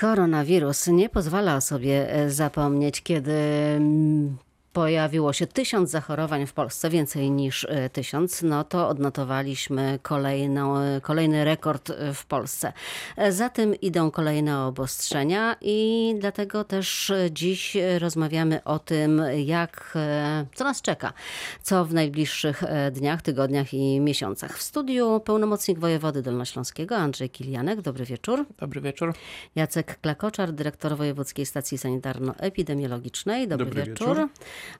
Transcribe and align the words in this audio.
Koronawirus 0.00 0.86
nie 0.86 1.08
pozwala 1.08 1.60
sobie 1.60 2.14
e, 2.14 2.30
zapomnieć, 2.30 3.02
kiedy 3.02 3.32
mm, 3.76 4.36
pojawiło 4.78 5.32
się 5.32 5.46
tysiąc 5.46 5.90
zachorowań 5.90 6.46
w 6.46 6.52
Polsce, 6.52 6.90
więcej 6.90 7.30
niż 7.30 7.64
e, 7.64 7.90
tysiąc, 7.90 8.42
no 8.42 8.64
to 8.64 8.88
odnotowaliśmy 8.88 9.98
kolejną, 10.02 10.78
e, 10.78 11.00
kolejny 11.00 11.44
rekord 11.44 11.90
e, 11.90 12.14
w 12.14 12.26
Polsce. 12.26 12.72
Za 13.28 13.48
tym 13.48 13.74
idą 13.74 14.10
kolejne 14.10 14.60
obostrzenia 14.60 15.56
i 15.60 16.14
dlatego 16.18 16.64
też 16.64 17.12
dziś 17.30 17.76
rozmawiamy 17.98 18.64
o 18.64 18.78
tym, 18.78 19.22
jak, 19.44 19.98
co 20.54 20.64
nas 20.64 20.82
czeka, 20.82 21.12
co 21.62 21.84
w 21.84 21.94
najbliższych 21.94 22.62
dniach, 22.92 23.22
tygodniach 23.22 23.74
i 23.74 24.00
miesiącach. 24.00 24.58
W 24.58 24.62
studiu 24.62 25.20
pełnomocnik 25.20 25.78
wojewody 25.78 26.22
dolnośląskiego 26.22 26.96
Andrzej 26.96 27.30
Kilianek. 27.30 27.80
Dobry 27.80 28.04
wieczór. 28.04 28.46
Dobry 28.58 28.80
wieczór. 28.80 29.14
Jacek 29.54 30.00
Klakoczar, 30.00 30.52
dyrektor 30.52 30.96
Wojewódzkiej 30.96 31.46
Stacji 31.46 31.78
Sanitarno-Epidemiologicznej. 31.78 33.48
Dobry, 33.48 33.66
Dobry 33.66 33.82
wieczór. 33.82 34.16
wieczór. 34.16 34.28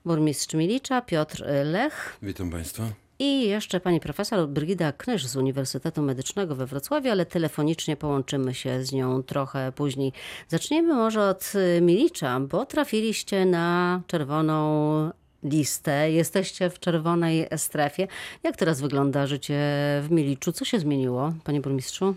Burmistrz 0.05 0.53
Milicza, 0.53 1.01
Piotr 1.01 1.43
Lech. 1.63 2.17
Witam 2.21 2.51
Państwa. 2.51 2.83
I 3.21 3.47
jeszcze 3.47 3.79
pani 3.79 3.99
profesor 3.99 4.49
Brygida 4.49 4.91
Knysz 4.91 5.25
z 5.25 5.35
Uniwersytetu 5.35 6.01
Medycznego 6.01 6.55
we 6.55 6.65
Wrocławiu, 6.65 7.11
ale 7.11 7.25
telefonicznie 7.25 7.97
połączymy 7.97 8.53
się 8.53 8.83
z 8.83 8.91
nią 8.91 9.23
trochę 9.23 9.71
później. 9.71 10.13
Zaczniemy 10.47 10.93
może 10.93 11.21
od 11.21 11.53
y, 11.77 11.81
Milicza, 11.81 12.39
bo 12.39 12.65
trafiliście 12.65 13.45
na 13.45 14.01
czerwoną 14.07 15.11
listę. 15.43 16.11
Jesteście 16.11 16.69
w 16.69 16.79
czerwonej 16.79 17.47
strefie. 17.57 18.07
Jak 18.43 18.57
teraz 18.57 18.81
wygląda 18.81 19.27
życie 19.27 19.59
w 20.03 20.07
Miliczu? 20.11 20.51
Co 20.51 20.65
się 20.65 20.79
zmieniło, 20.79 21.33
panie 21.43 21.61
burmistrzu? 21.61 22.15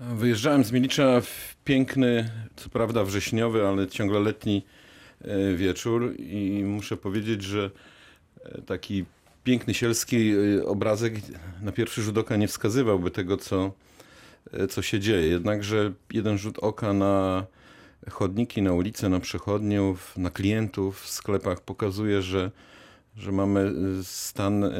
Wyjeżdżałem 0.00 0.64
z 0.64 0.72
Milicza 0.72 1.20
w 1.20 1.56
piękny, 1.64 2.30
co 2.56 2.68
prawda 2.68 3.04
wrześniowy, 3.04 3.66
ale 3.66 3.86
ciągle 3.86 4.20
letni 4.20 4.62
wieczór 5.56 6.14
i 6.18 6.64
muszę 6.66 6.96
powiedzieć, 6.96 7.42
że 7.42 7.70
e, 8.44 8.62
taki 8.62 9.04
piękny 9.44 9.74
sielski 9.74 10.32
e, 10.32 10.64
obrazek 10.66 11.14
na 11.62 11.72
pierwszy 11.72 12.02
rzut 12.02 12.18
oka 12.18 12.36
nie 12.36 12.48
wskazywałby 12.48 13.10
tego, 13.10 13.36
co, 13.36 13.72
e, 14.52 14.66
co 14.66 14.82
się 14.82 15.00
dzieje. 15.00 15.28
Jednakże 15.28 15.92
jeden 16.12 16.38
rzut 16.38 16.58
oka 16.58 16.92
na 16.92 17.46
chodniki, 18.10 18.62
na 18.62 18.72
ulice, 18.72 19.08
na 19.08 19.20
przechodniów, 19.20 20.16
na 20.16 20.30
klientów 20.30 21.00
w 21.00 21.08
sklepach 21.08 21.60
pokazuje, 21.60 22.22
że, 22.22 22.50
że 23.16 23.32
mamy 23.32 23.60
e, 23.60 24.04
stan 24.04 24.64
e, 24.64 24.70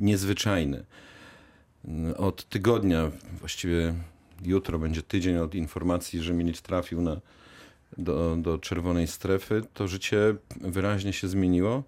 niezwyczajny. 0.00 0.84
Od 2.16 2.48
tygodnia, 2.48 3.10
właściwie 3.38 3.94
jutro 4.44 4.78
będzie 4.78 5.02
tydzień 5.02 5.36
od 5.36 5.54
informacji, 5.54 6.22
że 6.22 6.34
Milicz 6.34 6.60
trafił 6.60 7.02
na, 7.02 7.20
do, 7.98 8.36
do 8.36 8.58
czerwonej 8.58 9.06
strefy, 9.06 9.62
to 9.74 9.88
życie 9.88 10.34
wyraźnie 10.60 11.12
się 11.12 11.28
zmieniło. 11.28 11.82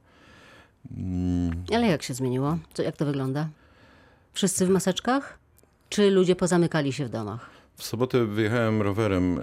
Mm, 0.96 1.64
Ale 1.74 1.86
jak 1.86 2.02
się 2.02 2.14
zmieniło? 2.14 2.58
Co, 2.74 2.82
jak 2.82 2.96
to 2.96 3.06
wygląda? 3.06 3.48
Wszyscy 4.32 4.66
w 4.66 4.70
maseczkach? 4.70 5.38
Czy 5.88 6.10
ludzie 6.10 6.36
pozamykali 6.36 6.92
się 6.92 7.06
w 7.06 7.08
domach? 7.10 7.50
W 7.76 7.84
sobotę 7.84 8.24
wyjechałem 8.24 8.82
rowerem 8.82 9.38
e, 9.38 9.42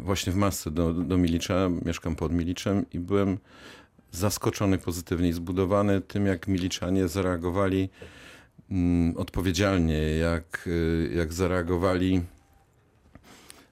właśnie 0.00 0.32
w 0.32 0.36
masce 0.36 0.70
do, 0.70 0.92
do 0.92 1.18
Milicza, 1.18 1.68
mieszkam 1.84 2.16
pod 2.16 2.32
Miliczem 2.32 2.86
i 2.92 2.98
byłem 2.98 3.38
zaskoczony 4.10 4.78
pozytywnie 4.78 5.28
i 5.28 5.32
zbudowany 5.32 6.00
tym, 6.00 6.26
jak 6.26 6.48
Miliczanie 6.48 7.08
zareagowali 7.08 7.88
mm, 8.70 9.16
odpowiedzialnie, 9.16 10.16
jak, 10.16 10.68
e, 11.12 11.14
jak 11.14 11.32
zareagowali 11.32 12.22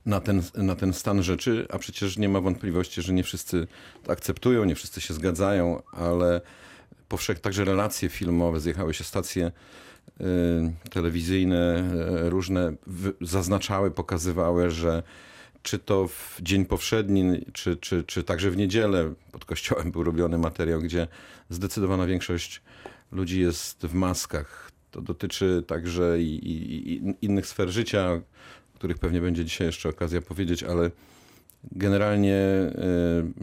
na 0.06 0.20
ten, 0.20 0.42
na 0.54 0.76
ten 0.76 0.92
stan 0.92 1.22
rzeczy, 1.22 1.66
a 1.70 1.78
przecież 1.78 2.16
nie 2.18 2.28
ma 2.28 2.40
wątpliwości, 2.40 3.02
że 3.02 3.12
nie 3.12 3.22
wszyscy 3.22 3.66
to 4.02 4.12
akceptują, 4.12 4.64
nie 4.64 4.74
wszyscy 4.74 5.00
się 5.00 5.14
zgadzają, 5.14 5.82
ale 5.92 6.40
powszechnie 7.08 7.42
także 7.42 7.64
relacje 7.64 8.08
filmowe, 8.08 8.60
zjechały 8.60 8.94
się 8.94 9.04
stacje 9.04 9.52
y, 10.20 10.24
telewizyjne, 10.90 11.92
y, 12.26 12.30
różne 12.30 12.72
w, 12.86 13.12
zaznaczały, 13.20 13.90
pokazywały, 13.90 14.70
że 14.70 15.02
czy 15.62 15.78
to 15.78 16.08
w 16.08 16.38
dzień 16.42 16.64
powszedni, 16.64 17.44
czy, 17.52 17.76
czy, 17.76 18.04
czy 18.04 18.24
także 18.24 18.50
w 18.50 18.56
niedzielę 18.56 19.14
pod 19.32 19.44
kościołem 19.44 19.92
był 19.92 20.04
robiony 20.04 20.38
materiał, 20.38 20.80
gdzie 20.80 21.08
zdecydowana 21.50 22.06
większość 22.06 22.62
ludzi 23.12 23.40
jest 23.40 23.86
w 23.86 23.94
maskach. 23.94 24.70
To 24.90 25.00
dotyczy 25.00 25.64
także 25.66 26.20
i, 26.20 26.34
i, 26.34 26.92
i 26.92 27.14
innych 27.22 27.46
sfer 27.46 27.70
życia, 27.70 28.20
których 28.80 28.98
pewnie 28.98 29.20
będzie 29.20 29.44
dzisiaj 29.44 29.66
jeszcze 29.66 29.88
okazja 29.88 30.22
powiedzieć, 30.22 30.62
ale 30.62 30.90
generalnie 31.72 32.36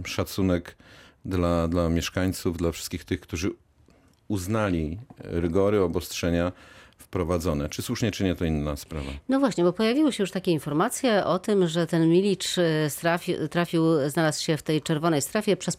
y, 0.06 0.08
szacunek 0.08 0.78
dla, 1.26 1.68
dla 1.68 1.90
mieszkańców, 1.90 2.58
dla 2.58 2.72
wszystkich 2.72 3.06
tych, 3.06 3.20
którzy 3.20 3.52
uznali 4.28 4.98
rygory, 5.18 5.82
obostrzenia 5.82 6.52
wprowadzone. 6.98 7.70
Czy 7.70 7.82
słusznie, 7.82 8.12
czy 8.12 8.24
nie, 8.24 8.36
to 8.36 8.46
inna 8.46 8.76
sprawa. 8.76 9.12
No 9.30 9.40
właśnie, 9.40 9.64
bo 9.64 9.74
pojawiły 9.74 10.14
się 10.14 10.24
już 10.24 10.32
takie 10.32 10.52
informacje 10.52 11.26
o 11.26 11.40
tym, 11.40 11.68
że 11.68 11.88
ten 11.88 12.10
Milicz 12.10 12.58
y, 12.58 12.90
strafił, 12.90 13.48
trafił, 13.48 13.84
znalazł 14.10 14.44
się 14.44 14.58
w 14.58 14.64
tej 14.64 14.82
czerwonej 14.82 15.22
strefie 15.22 15.58
przez 15.58 15.76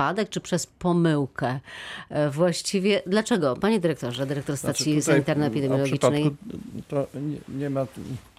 przypadek 0.00 0.28
czy 0.28 0.40
przez 0.40 0.66
pomyłkę. 0.66 1.60
E, 2.08 2.30
Właściwie 2.30 3.02
dlaczego? 3.06 3.56
Panie 3.56 3.80
dyrektorze, 3.80 4.26
dyrektor 4.26 4.56
stacji 4.56 4.84
Znaczy, 4.84 5.00
tutaj 5.00 5.14
sanitarno-epidemiologicznej. 5.14 6.26
O 6.26 6.30
przypadku 6.30 6.36
to 6.88 7.06
nie, 7.20 7.58
nie 7.58 7.70
ma 7.70 7.86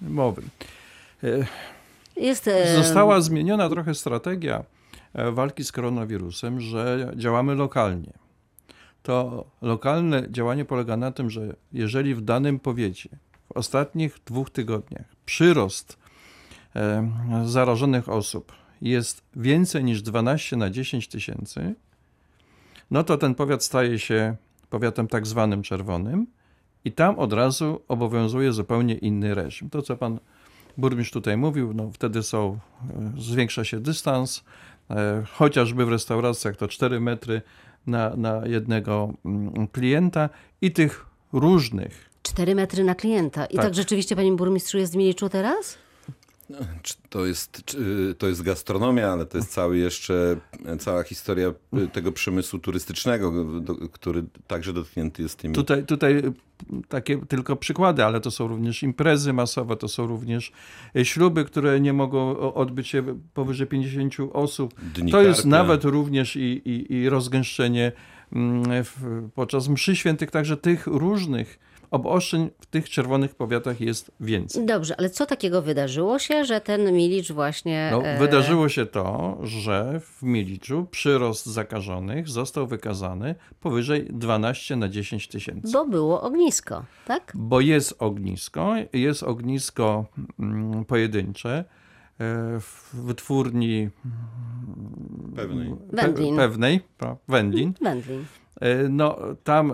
mowy. 0.01 0.41
E, 1.23 1.27
Jest, 2.17 2.47
e, 2.47 2.75
Została 2.75 3.21
zmieniona 3.21 3.69
trochę 3.69 3.95
strategia 3.95 4.63
walki 5.31 5.63
z 5.63 5.71
koronawirusem, 5.71 6.61
że 6.61 7.11
działamy 7.15 7.55
lokalnie. 7.55 8.13
To 9.03 9.45
lokalne 9.61 10.23
działanie 10.29 10.65
polega 10.65 10.97
na 10.97 11.11
tym, 11.11 11.29
że 11.29 11.55
jeżeli 11.73 12.15
w 12.15 12.21
danym 12.21 12.59
powiecie 12.59 13.09
w 13.47 13.57
ostatnich 13.57 14.17
dwóch 14.25 14.49
tygodniach 14.49 15.05
przyrost 15.25 15.97
zarażonych 17.45 18.09
osób 18.09 18.51
jest 18.81 19.23
więcej 19.35 19.83
niż 19.83 20.01
12 20.01 20.57
na 20.57 20.69
10 20.69 21.07
tysięcy, 21.07 21.75
no 22.91 23.03
to 23.03 23.17
ten 23.17 23.35
powiat 23.35 23.63
staje 23.63 23.99
się 23.99 24.35
powiatem 24.69 25.07
tak 25.07 25.27
zwanym 25.27 25.63
czerwonym 25.63 26.27
i 26.85 26.91
tam 26.91 27.19
od 27.19 27.33
razu 27.33 27.81
obowiązuje 27.87 28.53
zupełnie 28.53 28.95
inny 28.95 29.35
reżim. 29.35 29.69
To, 29.69 29.81
co 29.81 29.97
pan 29.97 30.19
burmistrz 30.77 31.13
tutaj 31.13 31.37
mówił, 31.37 31.73
no 31.73 31.91
wtedy 31.93 32.23
są, 32.23 32.59
e, 33.17 33.21
zwiększa 33.21 33.63
się 33.63 33.79
dystans, 33.79 34.43
e, 34.89 35.23
chociażby 35.33 35.85
w 35.85 35.89
restauracjach 35.89 36.57
to 36.57 36.67
4 36.67 36.99
metry 36.99 37.41
na, 37.87 38.15
na 38.15 38.41
jednego 38.45 39.13
mm, 39.25 39.67
klienta 39.67 40.29
i 40.61 40.71
tych 40.71 41.05
różnych 41.33 42.11
4 42.23 42.55
metry 42.55 42.83
na 42.83 42.95
klienta. 42.95 43.45
I 43.45 43.55
tak, 43.55 43.65
Tak. 43.65 43.75
rzeczywiście, 43.75 44.15
panie 44.15 44.31
burmistrzu, 44.31 44.77
jest 44.77 44.93
w 44.93 44.95
Miliczu 44.95 45.29
teraz? 45.29 45.77
Czy 46.81 46.93
To 47.09 47.25
jest, 47.25 47.65
czy 47.65 48.15
to 48.17 48.27
jest 48.27 48.41
gastronomia, 48.41 49.11
ale 49.11 49.25
to 49.25 49.37
jest 49.37 49.51
cały 49.53 49.77
jeszcze, 49.77 50.37
cała 50.79 51.03
historia 51.03 51.53
y, 51.77 51.87
tego 51.87 52.11
przemysłu 52.11 52.59
turystycznego, 52.59 53.31
do- 53.61 53.75
który 53.75 54.23
także 54.47 54.73
dotknięty 54.73 55.21
jest 55.23 55.37
tymi. 55.37 55.55
Tutaj, 55.55 55.85
tutaj 55.85 56.17
y, 56.17 56.33
takie 56.89 57.17
tylko 57.17 57.55
przykłady, 57.55 58.05
ale 58.05 58.21
to 58.21 58.31
są 58.31 58.47
również 58.47 58.83
imprezy 58.83 59.33
masowe, 59.33 59.75
to 59.75 59.87
są 59.87 60.07
również 60.07 60.51
y, 60.95 61.05
śluby, 61.05 61.45
które 61.45 61.79
nie 61.79 61.93
mogą 61.93 62.37
odbyć 62.53 62.87
się 62.87 63.19
powyżej 63.33 63.67
50 63.67 64.15
osób. 64.33 64.73
Dni 64.93 65.11
To 65.11 65.21
jest 65.21 65.45
nawet 65.45 65.83
również 65.83 66.35
i, 66.35 66.61
i, 66.65 66.93
i 66.93 67.09
rozgęszczenie 67.09 67.91
mm, 68.33 68.83
w, 68.83 69.29
podczas 69.35 69.67
mszy 69.67 69.95
świętych, 69.95 70.31
także 70.31 70.57
tych 70.57 70.87
różnych 70.87 71.59
obostrzeń 71.91 72.49
w 72.59 72.65
tych 72.65 72.89
czerwonych 72.89 73.35
powiatach 73.35 73.81
jest 73.81 74.11
więcej. 74.19 74.65
Dobrze, 74.65 74.95
ale 74.97 75.09
co 75.09 75.25
takiego 75.25 75.61
wydarzyło 75.61 76.19
się, 76.19 76.45
że 76.45 76.61
ten 76.61 76.93
Milicz 76.93 77.31
właśnie... 77.31 77.89
No, 77.91 78.03
e, 78.03 78.19
wydarzyło 78.19 78.69
się 78.69 78.85
to, 78.85 79.37
że 79.43 79.99
w 79.99 80.23
Miliczu 80.23 80.87
przyrost 80.91 81.45
zakażonych 81.45 82.29
został 82.29 82.67
wykazany 82.67 83.35
powyżej 83.59 84.07
12 84.09 84.75
na 84.75 84.89
10 84.89 85.27
tysięcy. 85.27 85.71
Bo 85.73 85.85
było 85.85 86.21
ognisko, 86.21 86.85
tak? 87.05 87.31
Bo 87.35 87.59
jest 87.61 87.95
ognisko, 87.99 88.73
jest 88.93 89.23
ognisko 89.23 90.05
mm, 90.39 90.85
pojedyncze 90.85 91.51
e, 91.57 91.63
w 92.59 92.89
wytwórni 92.93 93.89
Pewnej. 95.35 95.75
Wędlin. 95.93 96.35
pewnej, 96.35 96.81
Wędlin. 97.27 97.73
Wędlin. 97.81 98.25
E, 98.61 98.89
No, 98.89 99.17
tam 99.43 99.73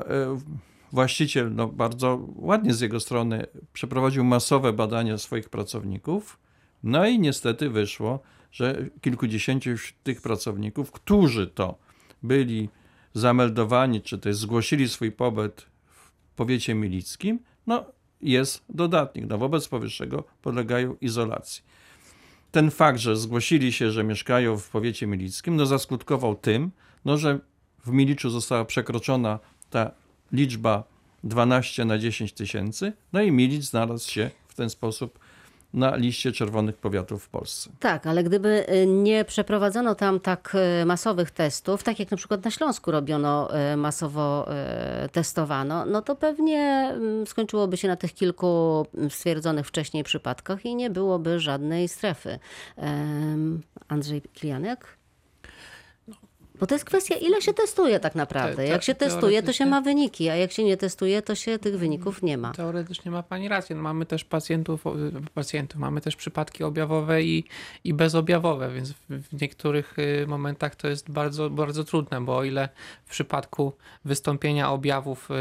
właściciel 0.92 1.56
no, 1.56 1.68
bardzo 1.68 2.28
ładnie 2.36 2.74
z 2.74 2.82
jego 2.82 3.00
strony 3.00 3.48
przeprowadził 3.74 4.24
masowe 4.24 4.74
badania 4.74 5.18
swoich 5.18 5.50
pracowników. 5.50 6.40
No 6.84 7.08
i 7.08 7.20
niestety 7.20 7.70
wyszło, 7.70 8.20
że 8.52 8.86
kilkudziesięciu 9.02 9.70
tych 10.04 10.22
pracowników, 10.22 10.92
którzy 10.92 11.48
to 11.48 11.78
byli 12.24 12.70
zameldowani, 13.14 14.02
czy 14.02 14.18
też 14.18 14.36
zgłosili 14.36 14.90
swój 14.90 15.12
pobyt 15.12 15.68
w 15.88 16.12
powiecie 16.36 16.74
milickim, 16.76 17.40
no 17.68 17.86
jest 18.22 18.66
dodatnik. 18.70 19.26
No, 19.30 19.38
wobec 19.38 19.68
powyższego 19.68 20.24
podlegają 20.42 20.96
izolacji. 21.02 21.64
ten 22.52 22.72
fakt, 22.72 23.00
że 23.00 23.16
zgłosili 23.16 23.74
się, 23.74 23.92
że 23.92 24.04
mieszkają 24.04 24.58
w 24.58 24.70
powiecie 24.70 25.08
milickim, 25.08 25.56
no 25.56 25.66
zaskutkował 25.66 26.36
tym, 26.36 26.72
no, 27.06 27.18
że 27.18 27.40
w 27.86 27.92
Miliczu 27.92 28.30
została 28.30 28.66
przekroczona 28.66 29.40
ta 29.70 29.92
liczba 30.32 30.84
12 31.24 31.86
na 31.86 31.98
10 31.98 32.34
tysięcy, 32.34 32.94
no 33.14 33.22
i 33.22 33.32
Milic 33.32 33.64
znalazł 33.64 34.12
się 34.12 34.30
w 34.48 34.56
ten 34.56 34.70
sposób 34.70 35.20
na 35.74 35.96
liście 35.96 36.32
czerwonych 36.32 36.78
powiatów 36.78 37.24
w 37.24 37.30
Polsce. 37.30 37.70
Tak, 37.80 38.08
ale 38.08 38.24
gdyby 38.24 38.66
y, 38.70 38.88
nie 38.88 39.26
przeprowadzono 39.26 39.96
tam 39.96 40.20
tak 40.20 40.56
y, 40.82 40.86
masowych 40.86 41.32
testów, 41.32 41.84
tak 41.84 42.00
jak 42.00 42.12
na 42.12 42.18
przykład 42.18 42.46
na 42.46 42.52
Śląsku 42.52 42.92
robiono, 42.92 43.50
y, 43.74 43.78
masowo 43.78 44.48
testowano, 45.12 45.86
no 45.86 46.02
to 46.02 46.16
pewnie 46.16 46.92
mm, 46.94 47.28
skończyłoby 47.28 47.78
się 47.78 47.88
na 47.88 47.96
tych 47.96 48.14
kilku 48.14 48.86
mm, 48.96 49.10
stwierdzonych 49.10 49.68
wcześniej 49.68 50.04
przypadkach 50.04 50.66
i 50.66 50.76
nie 50.76 50.90
byłoby 50.90 51.40
żadnej 51.40 51.88
strefy. 51.88 52.40
Andrzej 53.88 54.22
Klianek? 54.22 54.97
Bo 56.60 56.68
to 56.68 56.76
jest 56.76 56.86
kwestia, 56.86 57.16
ile 57.16 57.42
się 57.42 57.54
testuje 57.54 58.00
tak 58.00 58.16
naprawdę. 58.16 58.56
Te- 58.56 58.64
te- 58.64 58.68
Jak 58.68 58.84
się 58.84 58.96
testuje, 58.96 59.44
to 59.44 59.54
się 59.54 59.66
ma 59.66 59.82
wyniki, 59.82 60.30
a 60.30 60.36
jak 60.36 60.52
się 60.52 60.64
nie 60.64 60.78
testuje, 60.78 61.22
to 61.22 61.36
się 61.36 61.60
tych 61.60 61.80
wyników 61.80 62.24
nie 62.24 62.38
ma. 62.38 62.54
Teoretycznie 62.54 63.12
ma 63.12 63.24
pani 63.24 63.48
rację. 63.48 63.76
No 63.76 63.82
mamy 63.82 64.06
też 64.06 64.24
pacjentów, 64.26 64.88
o, 64.88 64.96
pacjentów, 65.34 65.80
mamy 65.80 66.02
też 66.02 66.16
przypadki 66.16 66.64
objawowe 66.64 67.24
i, 67.24 67.44
i 67.84 67.94
bezobjawowe, 67.94 68.70
więc 68.74 68.94
w, 69.10 69.42
niektórych 69.42 70.00
y, 70.00 70.26
momentach 70.28 70.76
to 70.76 70.88
jest 70.88 71.12
bardzo, 71.12 71.50
bardzo 71.50 71.84
trudne, 71.84 72.22
bo 72.22 72.38
o 72.38 72.44
ile 72.44 72.70
w 73.06 73.10
przypadku 73.10 73.74
wystąpienia 74.06 74.72
objawów 74.72 75.30
y, 75.32 75.34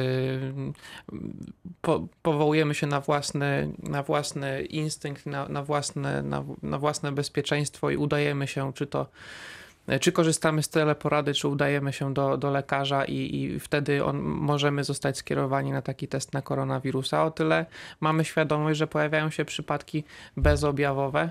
po, 1.81 2.07
powołujemy 2.23 2.75
się 2.75 2.87
na 2.87 3.01
własny, 3.01 3.73
na 3.79 4.03
własny 4.03 4.63
instynkt, 4.63 5.27
na, 5.27 5.49
na, 5.49 5.63
własne, 5.63 6.23
na, 6.23 6.45
na 6.63 6.79
własne 6.79 7.13
bezpieczeństwo 7.13 7.91
i 7.91 7.97
udajemy 7.97 8.47
się, 8.47 8.73
czy 8.73 8.87
to 8.87 9.07
czy 10.01 10.13
korzystamy 10.13 10.63
z 10.63 10.69
teleporady, 10.69 11.35
czy 11.35 11.49
udajemy 11.49 11.93
się 11.93 12.15
do, 12.15 12.37
do 12.37 12.51
lekarza 12.51 13.05
i, 13.05 13.37
i 13.37 13.61
wtedy 13.61 14.05
on, 14.05 14.19
możemy 14.23 14.85
zostać 14.85 15.17
skierowani 15.17 15.73
na 15.73 15.83
taki 15.83 16.09
test 16.09 16.33
na 16.33 16.43
koronawirusa. 16.43 17.25
O 17.25 17.31
tyle 17.31 17.67
mamy 18.01 18.25
świadomość, 18.25 18.79
że 18.79 18.87
pojawiają 18.87 19.31
się 19.31 19.45
przypadki 19.45 20.05
bezobjawowe. 20.37 21.31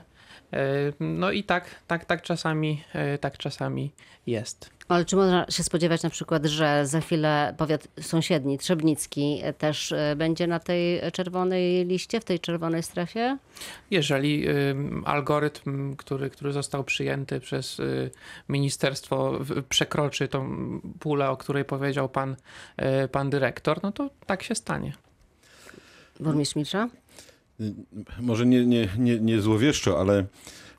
Yy, 0.52 0.60
No 1.00 1.32
i 1.32 1.44
tak, 1.44 1.66
tak, 1.88 2.06
tak 2.06 2.22
czasami, 2.22 2.84
yy, 2.94 3.18
tak 3.18 3.38
czasami 3.38 3.92
jest. 4.28 4.75
Ale 4.88 5.06
czy 5.06 5.16
można 5.16 5.46
się 5.50 5.64
spodziewać 5.64 6.04
na 6.04 6.10
przykład, 6.10 6.46
że 6.46 6.88
za 6.88 7.02
chwilę 7.02 7.56
powiat 7.58 7.88
sąsiedni, 8.02 8.58
Trzebnicki, 8.58 9.40
e, 9.44 9.54
też 9.54 9.92
e, 9.92 10.16
będzie 10.18 10.48
na 10.48 10.60
tej 10.60 11.12
czerwonej 11.12 11.86
liście, 11.86 12.20
w 12.20 12.26
tej 12.26 12.40
czerwonej 12.40 12.84
strefie? 12.84 13.38
Jeżeli 13.92 14.46
algorytm, 15.06 15.96
który, 15.96 16.30
który 16.30 16.54
został 16.54 16.84
przyjęty 16.84 17.40
przez 17.40 17.80
y, 17.80 18.12
ministerstwo, 18.50 19.40
przekroczy 19.70 20.28
tą 20.28 20.58
pulę, 21.00 21.30
o 21.30 21.38
której 21.38 21.66
powiedział 21.66 22.10
pan, 22.10 22.36
y, 23.06 23.08
pan 23.08 23.30
dyrektor, 23.30 23.80
no 23.84 23.92
to 23.92 24.10
tak 24.26 24.44
się 24.44 24.56
stanie. 24.56 24.94
Burmistrz 26.20 26.56
Milcza? 26.56 26.90
Może 28.20 28.46
nie, 28.46 28.66
nie, 28.66 28.90
nie, 28.98 29.20
nie 29.20 29.42
złowieszczo, 29.42 30.00
ale 30.00 30.26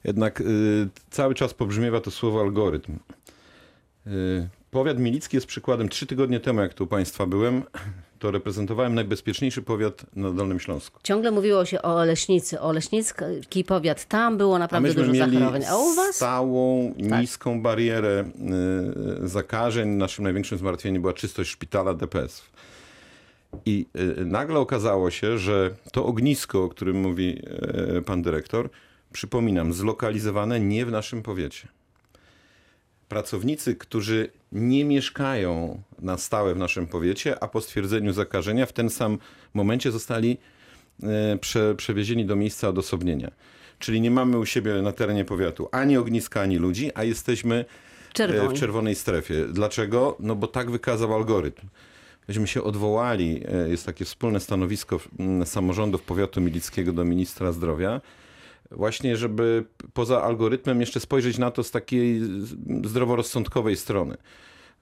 jednak 0.05 0.41
y, 0.41 0.89
cały 1.11 1.35
czas 1.35 1.55
pobrzmiewa 1.55 2.01
to 2.01 2.11
słowo 2.11 2.41
algorytm. 2.41 2.99
Y, 4.07 4.49
powiat 4.71 4.99
milicki 4.99 5.37
jest 5.37 5.47
przykładem. 5.47 5.89
Trzy 5.89 6.07
tygodnie 6.07 6.41
temu, 6.41 6.61
jak 6.61 6.75
tu 6.75 6.85
u 6.85 6.87
Państwa 6.87 7.27
byłem, 7.27 7.63
to 8.19 8.31
reprezentowałem 8.31 8.95
najbezpieczniejszy 8.95 9.63
powiat 9.63 10.17
na 10.17 10.31
Dolnym 10.31 10.61
Śląsku. 10.61 11.01
Ciągle 11.03 11.31
mówiło 11.31 11.65
się 11.65 11.83
o 11.83 11.97
Oleśnicy, 11.97 12.61
o 12.61 12.65
Oleśnicki 12.65 13.65
powiat, 13.65 14.05
tam 14.05 14.37
było 14.39 14.59
naprawdę 14.59 14.95
dużo 14.95 15.13
mieli 15.13 15.33
zachorowań. 15.35 15.65
A 15.65 15.77
u 15.77 15.95
was? 15.95 16.17
stałą, 16.17 16.95
Tak. 17.11 17.21
niską 17.21 17.63
barierę 17.63 18.25
y, 19.25 19.29
zakażeń. 19.29 19.89
Naszym 19.89 20.25
największym 20.25 20.59
zmartwieniem 20.59 21.03
była 21.03 21.15
czystość 21.15 21.51
szpitala 21.51 21.95
DPS. 21.95 22.43
I 23.67 23.87
y, 24.21 24.25
nagle 24.25 24.59
okazało 24.59 25.11
się, 25.11 25.39
że 25.39 25.71
to 25.93 26.07
ognisko, 26.07 26.65
o 26.65 26.69
którym 26.69 27.01
mówi 27.01 27.43
pan 28.07 28.23
dyrektor, 28.23 28.69
przypominam, 29.13 29.73
zlokalizowane 29.73 30.61
nie 30.61 30.87
w 30.87 30.91
naszym 30.91 31.23
powiecie. 31.23 31.69
Pracownicy, 33.09 33.75
którzy 33.75 34.31
nie 34.53 34.85
mieszkają 34.85 35.83
na 35.99 36.19
stałe 36.19 36.55
w 36.55 36.59
naszym 36.59 36.87
powiecie, 36.87 37.43
a 37.43 37.49
po 37.49 37.61
stwierdzeniu 37.61 38.13
zakażenia 38.13 38.67
w 38.67 38.73
ten 38.73 38.91
sam 38.91 39.19
momencie 39.55 39.93
zostali 39.93 40.39
e, 41.03 41.39
prze, 41.39 41.75
przewiezieni 41.75 42.27
do 42.27 42.37
miejsca 42.37 42.69
odosobnienia. 42.69 43.31
Czyli 43.79 44.01
nie 44.01 44.11
mamy 44.11 44.39
u 44.39 44.47
siebie 44.47 44.75
na 44.75 44.93
terenie 44.93 45.25
powiatu 45.25 45.69
ani 45.73 45.97
ogniska, 45.97 46.41
ani 46.41 46.57
ludzi, 46.57 46.91
a 46.95 47.05
jesteśmy 47.05 47.65
Czerwoni. 48.13 48.57
w 48.57 48.61
czerwonej 48.61 48.95
strefie. 48.95 49.45
Dlaczego? 49.53 50.17
No 50.21 50.37
bo 50.37 50.47
tak 50.47 50.71
wykazał 50.71 51.15
algorytm. 51.15 51.67
Myśmy 52.29 52.47
się 52.47 52.63
odwołali, 52.63 53.43
e, 53.49 53.69
jest 53.69 53.87
takie 53.87 54.05
wspólne 54.05 54.41
stanowisko 54.41 55.01
mm, 55.19 55.47
samorządów 55.47 56.03
powiatu 56.03 56.41
milickiego 56.41 56.93
do 56.93 57.05
ministra 57.05 57.53
zdrowia, 57.53 58.01
właśnie 58.71 59.17
żeby 59.17 59.65
poza 59.93 60.23
algorytmem 60.23 60.81
jeszcze 60.81 61.01
spojrzeć 61.01 61.39
na 61.39 61.51
to 61.51 61.65
z 61.65 61.71
takiej 61.71 62.21
zdroworozsądkowej 62.85 63.77
strony, 63.77 64.17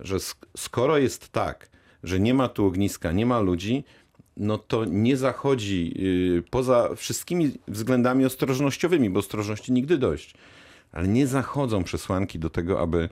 że 0.00 0.16
sk- 0.16 0.46
skoro 0.56 0.98
jest 0.98 1.28
tak, 1.28 1.68
że 2.02 2.20
nie 2.20 2.34
ma 2.34 2.48
tu 2.48 2.66
ogniska, 2.66 3.12
nie 3.12 3.26
ma 3.26 3.40
ludzi, 3.40 3.84
no 4.36 4.58
to 4.58 4.84
nie 4.84 5.16
zachodzi 5.16 5.94
y, 6.38 6.42
poza 6.50 6.94
wszystkimi 6.96 7.52
względami 7.68 8.24
ostrożnościowymi, 8.24 9.10
bo 9.10 9.20
ostrożności 9.20 9.72
nigdy 9.72 9.98
dość, 9.98 10.34
ale 10.92 11.08
nie 11.08 11.26
zachodzą 11.26 11.84
przesłanki 11.84 12.38
do 12.38 12.50
tego, 12.50 12.80
aby, 12.80 13.08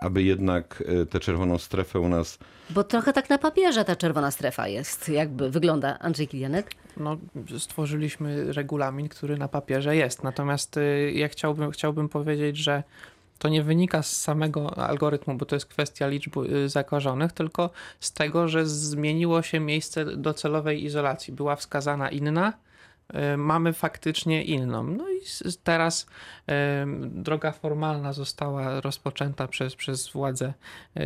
aby 0.00 0.22
jednak 0.22 0.84
y, 1.02 1.06
tę 1.06 1.20
czerwoną 1.20 1.58
strefę 1.58 2.00
u 2.00 2.08
nas 2.08 2.38
Bo 2.70 2.84
trochę 2.84 3.12
tak 3.12 3.30
na 3.30 3.38
papierze 3.38 3.84
ta 3.84 3.96
czerwona 3.96 4.30
strefa 4.30 4.68
jest, 4.68 5.08
jakby 5.08 5.50
wygląda 5.50 5.98
Andrzej 5.98 6.28
Kilianek. 6.28 6.70
No, 6.96 7.16
stworzyliśmy 7.58 8.52
regulamin, 8.52 9.08
który 9.08 9.36
na 9.36 9.48
papierze 9.48 9.96
jest. 9.96 10.22
Natomiast 10.22 10.76
y, 10.76 11.12
ja 11.14 11.28
chciałbym, 11.28 11.70
chciałbym 11.70 12.08
powiedzieć, 12.08 12.56
że 12.56 12.82
to 13.38 13.48
nie 13.48 13.62
wynika 13.62 14.02
z 14.02 14.20
samego 14.20 14.78
algorytmu, 14.78 15.34
bo 15.34 15.46
to 15.46 15.56
jest 15.56 15.66
kwestia 15.66 16.06
liczby 16.06 16.40
y, 16.40 16.68
zakażonych, 16.68 17.32
tylko 17.32 17.70
z 18.00 18.12
tego, 18.12 18.48
że 18.48 18.66
zmieniło 18.66 19.42
się 19.42 19.60
miejsce 19.60 20.04
docelowej 20.16 20.84
izolacji. 20.84 21.32
Była 21.34 21.56
wskazana 21.56 22.08
inna, 22.08 22.52
mamy 23.36 23.72
faktycznie 23.72 24.44
inną. 24.44 24.84
No 24.84 25.10
i 25.10 25.20
teraz 25.64 26.02
y, 26.02 26.52
droga 27.00 27.52
formalna 27.52 28.12
została 28.12 28.80
rozpoczęta 28.80 29.48
przez, 29.48 29.76
przez 29.76 30.08
władze 30.08 30.52
y, 30.96 31.02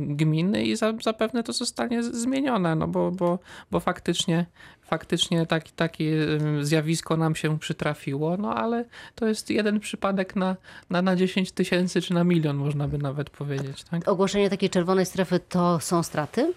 gminy 0.00 0.64
i 0.64 0.76
za, 0.76 0.92
zapewne 1.02 1.42
to 1.42 1.52
zostanie 1.52 2.02
zmienione, 2.02 2.74
no 2.74 2.88
bo, 2.88 3.10
bo, 3.10 3.38
bo 3.70 3.80
faktycznie, 3.80 4.46
faktycznie 4.82 5.46
taki, 5.46 5.72
takie 5.72 6.26
zjawisko 6.60 7.16
nam 7.16 7.34
się 7.34 7.58
przytrafiło, 7.58 8.36
no 8.36 8.54
ale 8.54 8.84
to 9.14 9.26
jest 9.26 9.50
jeden 9.50 9.80
przypadek 9.80 10.36
na, 10.36 10.56
na, 10.90 11.02
na 11.02 11.16
10 11.16 11.52
tysięcy 11.52 12.02
czy 12.02 12.14
na 12.14 12.24
milion, 12.24 12.56
można 12.56 12.88
by 12.88 12.98
nawet 12.98 13.30
powiedzieć. 13.30 13.84
Tak? 13.84 14.08
Ogłoszenie 14.08 14.50
takiej 14.50 14.70
czerwonej 14.70 15.06
strefy 15.06 15.40
to 15.40 15.80
są 15.80 16.02
straty? 16.02 16.52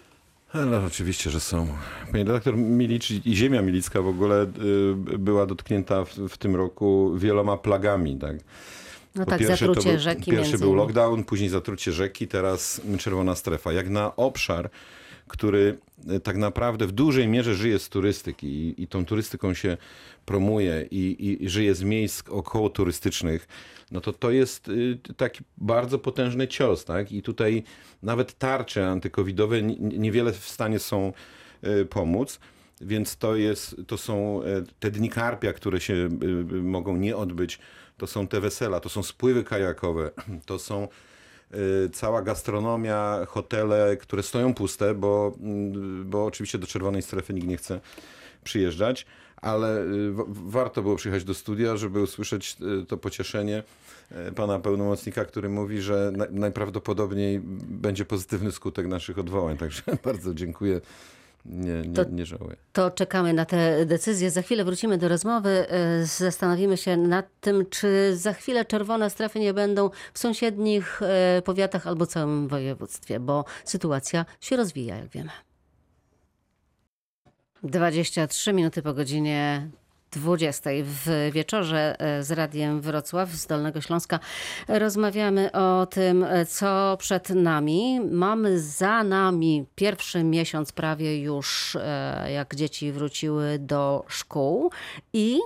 No, 0.54 0.86
oczywiście, 0.88 1.30
że 1.30 1.40
są. 1.40 1.68
Panie 2.12 2.24
redaktor, 2.24 2.58
Milicz 2.58 3.12
i 3.12 3.36
ziemia 3.36 3.62
milicka 3.62 4.02
w 4.02 4.08
ogóle 4.08 4.44
y, 4.44 5.18
była 5.18 5.46
dotknięta 5.46 6.06
w, 6.06 6.10
w 6.30 6.38
tym 6.38 6.56
roku 6.56 7.14
wieloma 7.18 7.58
plagami. 7.58 8.18
Tak? 8.18 8.36
No 9.16 9.26
Po 9.26 9.32
tak, 9.32 9.40
pierwsze, 9.40 9.66
to 9.66 9.74
zatrucie 9.74 9.90
był, 9.90 10.00
rzeki 10.00 10.32
Pierwszy 10.32 10.58
był 10.58 10.76
lockdown, 10.76 11.24
później 11.24 11.50
zatrucie 11.50 11.92
rzeki, 11.92 12.28
teraz 12.28 12.82
czerwona 12.98 13.36
strefa. 13.36 13.74
Jak 13.74 13.90
na 13.90 14.16
obszar, 14.16 14.70
który 15.32 15.78
y, 16.12 16.20
tak 16.20 16.38
naprawdę 16.38 16.88
w 16.88 16.92
dużej 16.92 17.28
mierze 17.28 17.56
żyje 17.56 17.80
z 17.80 17.90
turystyki 17.90 18.48
i, 18.48 18.84
i 18.84 18.88
tą 18.88 19.06
turystyką 19.06 19.54
się 19.54 19.78
promuje 20.26 20.88
i, 20.92 21.38
i, 21.44 21.50
żyje 21.50 21.76
z 21.76 21.84
miejsc 21.84 22.30
około 22.30 22.70
turystycznych, 22.70 23.48
no 23.92 24.02
to 24.02 24.14
to 24.14 24.32
jest 24.32 24.68
y, 24.68 25.00
taki 25.18 25.44
bardzo 25.58 26.00
potężny 26.00 26.48
cios. 26.48 26.86
Tak? 26.86 27.12
I 27.12 27.22
tutaj 27.22 27.64
nawet 28.04 28.38
tarcze 28.38 28.88
antykowidowe 28.88 29.62
ni- 29.62 29.80
niewiele 29.80 30.34
w 30.34 30.50
stanie 30.50 30.80
są 30.80 31.14
y, 31.64 31.86
pomóc. 31.86 32.40
Więc 32.82 33.18
to, 33.18 33.36
jest, 33.36 33.76
to 33.88 33.98
są 33.98 34.44
e, 34.44 34.64
te 34.80 34.92
dni 34.92 35.10
karpia, 35.10 35.54
które 35.54 35.80
się 35.80 35.94
y, 35.94 36.64
mogą 36.64 36.98
nie 36.98 37.18
odbyć. 37.18 37.60
To 37.98 38.08
są 38.08 38.28
te 38.28 38.40
wesela, 38.42 38.80
to 38.80 38.90
są 38.90 39.04
spływy 39.04 39.44
kajakowe, 39.44 40.12
to 40.46 40.60
są 40.60 40.88
cała 41.94 42.22
gastronomia, 42.22 43.26
hotele, 43.28 43.98
które 43.98 44.24
stoją 44.24 44.54
puste, 44.54 44.94
bo, 44.96 45.34
mm, 45.44 46.10
bo 46.10 46.26
oczywiście 46.26 46.58
do 46.58 46.68
czerwonej 46.68 47.02
strefy 47.02 47.34
nikt 47.34 47.48
nie 47.48 47.58
chce 47.58 47.80
przyjeżdżać, 48.44 49.06
ale 49.38 49.84
y, 49.84 50.12
wa- 50.14 50.24
warto 50.28 50.82
było 50.82 50.96
przyjechać 50.96 51.24
do 51.24 51.34
studia, 51.34 51.78
żeby 51.78 52.02
usłyszeć 52.02 52.58
y, 52.84 52.86
to 52.86 52.98
pocieszenie 52.98 53.64
y, 54.30 54.32
pana 54.32 54.60
pełnomocnika, 54.60 55.26
który 55.26 55.50
mówi, 55.50 55.82
że 55.82 56.12
na- 56.16 56.28
najprawdopodobniej 56.32 57.40
będzie 57.70 58.06
pozytywny 58.06 58.52
skutek 58.52 58.88
naszych 58.88 59.20
odwołań. 59.20 59.58
Także 59.58 59.82
bardzo 60.06 60.34
dziękuję 60.34 60.82
nie, 61.46 61.82
nie, 61.82 61.94
To- 61.94 62.04
nie 62.10 62.26
żałuję. 62.26 62.56
To 62.74 62.92
czekamy 62.92 63.34
na 63.34 63.46
te 63.46 63.86
decyzje. 63.86 64.32
Za 64.32 64.42
chwilę 64.42 64.64
wrócimy 64.64 64.98
do 64.98 65.08
rozmowy. 65.08 65.70
E, 65.70 66.06
Zastanowimy 66.06 66.78
się 66.78 66.98
nad 66.98 67.26
tym, 67.42 67.66
czy 67.70 68.18
za 68.18 68.34
chwilę 68.34 68.66
czerwone 68.66 69.10
strefy 69.10 69.40
nie 69.40 69.54
będą 69.54 69.90
w 70.14 70.20
sąsiednich 70.20 71.02
e, 71.02 71.42
powiatach 71.42 71.88
albo 71.88 72.06
całym 72.06 72.48
województwie, 72.48 73.20
bo 73.20 73.46
sytuacja 73.66 74.26
się 74.42 74.56
rozwija, 74.56 74.96
jak 74.98 75.08
wiemy. 75.08 75.32
23 77.64 78.54
minuty 78.54 78.82
po 78.82 78.94
godzinie 78.94 79.70
20 80.12 80.70
w 80.84 81.30
wieczorze 81.34 81.96
e, 82.00 82.24
z 82.24 82.32
Radiem 82.32 82.82
Wrocław 82.82 83.30
z 83.30 83.48
Dolnego 83.48 83.82
Śląska 83.82 84.20
rozmawiamy 84.68 85.52
o 85.52 85.86
tym, 85.86 86.24
e, 86.24 86.46
co 86.46 86.98
przed 87.00 87.30
nami. 87.30 88.00
Mamy 88.12 88.60
za 88.60 89.04
nami 89.04 89.66
pierwszy 89.76 90.24
miesiąc 90.24 90.72
prawie 90.72 91.22
już, 91.22 91.76
e, 91.76 92.32
jak 92.32 92.56
dzieci 92.56 92.92
wróciły 92.92 93.60
do 93.60 94.06
szkół 94.08 94.72
i 95.14 95.40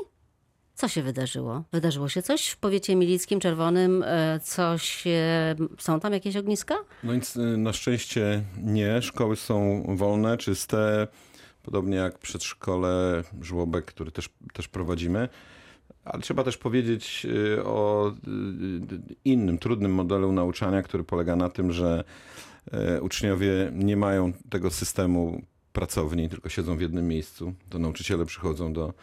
co 0.76 0.88
się 0.88 1.04
wydarzyło? 1.04 1.64
Wydarzyło 1.72 2.10
się 2.10 2.22
coś 2.22 2.48
w 2.48 2.58
powiecie 2.58 2.96
milickim, 2.96 3.40
czerwonym? 3.40 4.06
Coś, 4.44 5.04
są 5.80 6.00
tam 6.00 6.14
jakieś 6.14 6.36
ogniska? 6.36 6.76
No 7.04 7.14
y, 7.14 7.58
na 7.58 7.74
szczęście 7.74 8.44
nie. 8.58 9.02
Szkoły 9.02 9.36
są 9.36 9.84
wolne, 9.88 10.38
czyste, 10.38 11.08
podobnie 11.66 11.98
jak 11.98 12.20
przedszkole 12.20 13.24
Żłobek, 13.42 13.86
który 13.86 14.12
też, 14.12 14.30
też 14.54 14.68
prowadzimy. 14.68 15.30
Ale 16.06 16.22
trzeba 16.22 16.44
też 16.44 16.58
powiedzieć 16.58 17.28
y, 17.58 17.64
o 17.64 18.10
y, 18.10 19.16
innym, 19.26 19.58
trudnym 19.58 19.94
modelu 19.94 20.32
nauczania, 20.32 20.82
który 20.82 21.04
polega 21.04 21.36
na 21.36 21.50
tym, 21.50 21.72
że 21.72 22.04
y, 22.98 23.02
uczniowie 23.02 23.72
nie 23.74 23.98
mają 23.98 24.34
tego 24.50 24.72
systemu 24.72 25.42
pracowni, 25.74 26.30
tylko 26.30 26.50
siedzą 26.50 26.78
w 26.78 26.82
jednym 26.82 27.08
miejscu. 27.08 27.54
To 27.70 27.80
nauczyciele 27.80 28.26
przychodzą 28.26 28.74
do, 28.74 28.94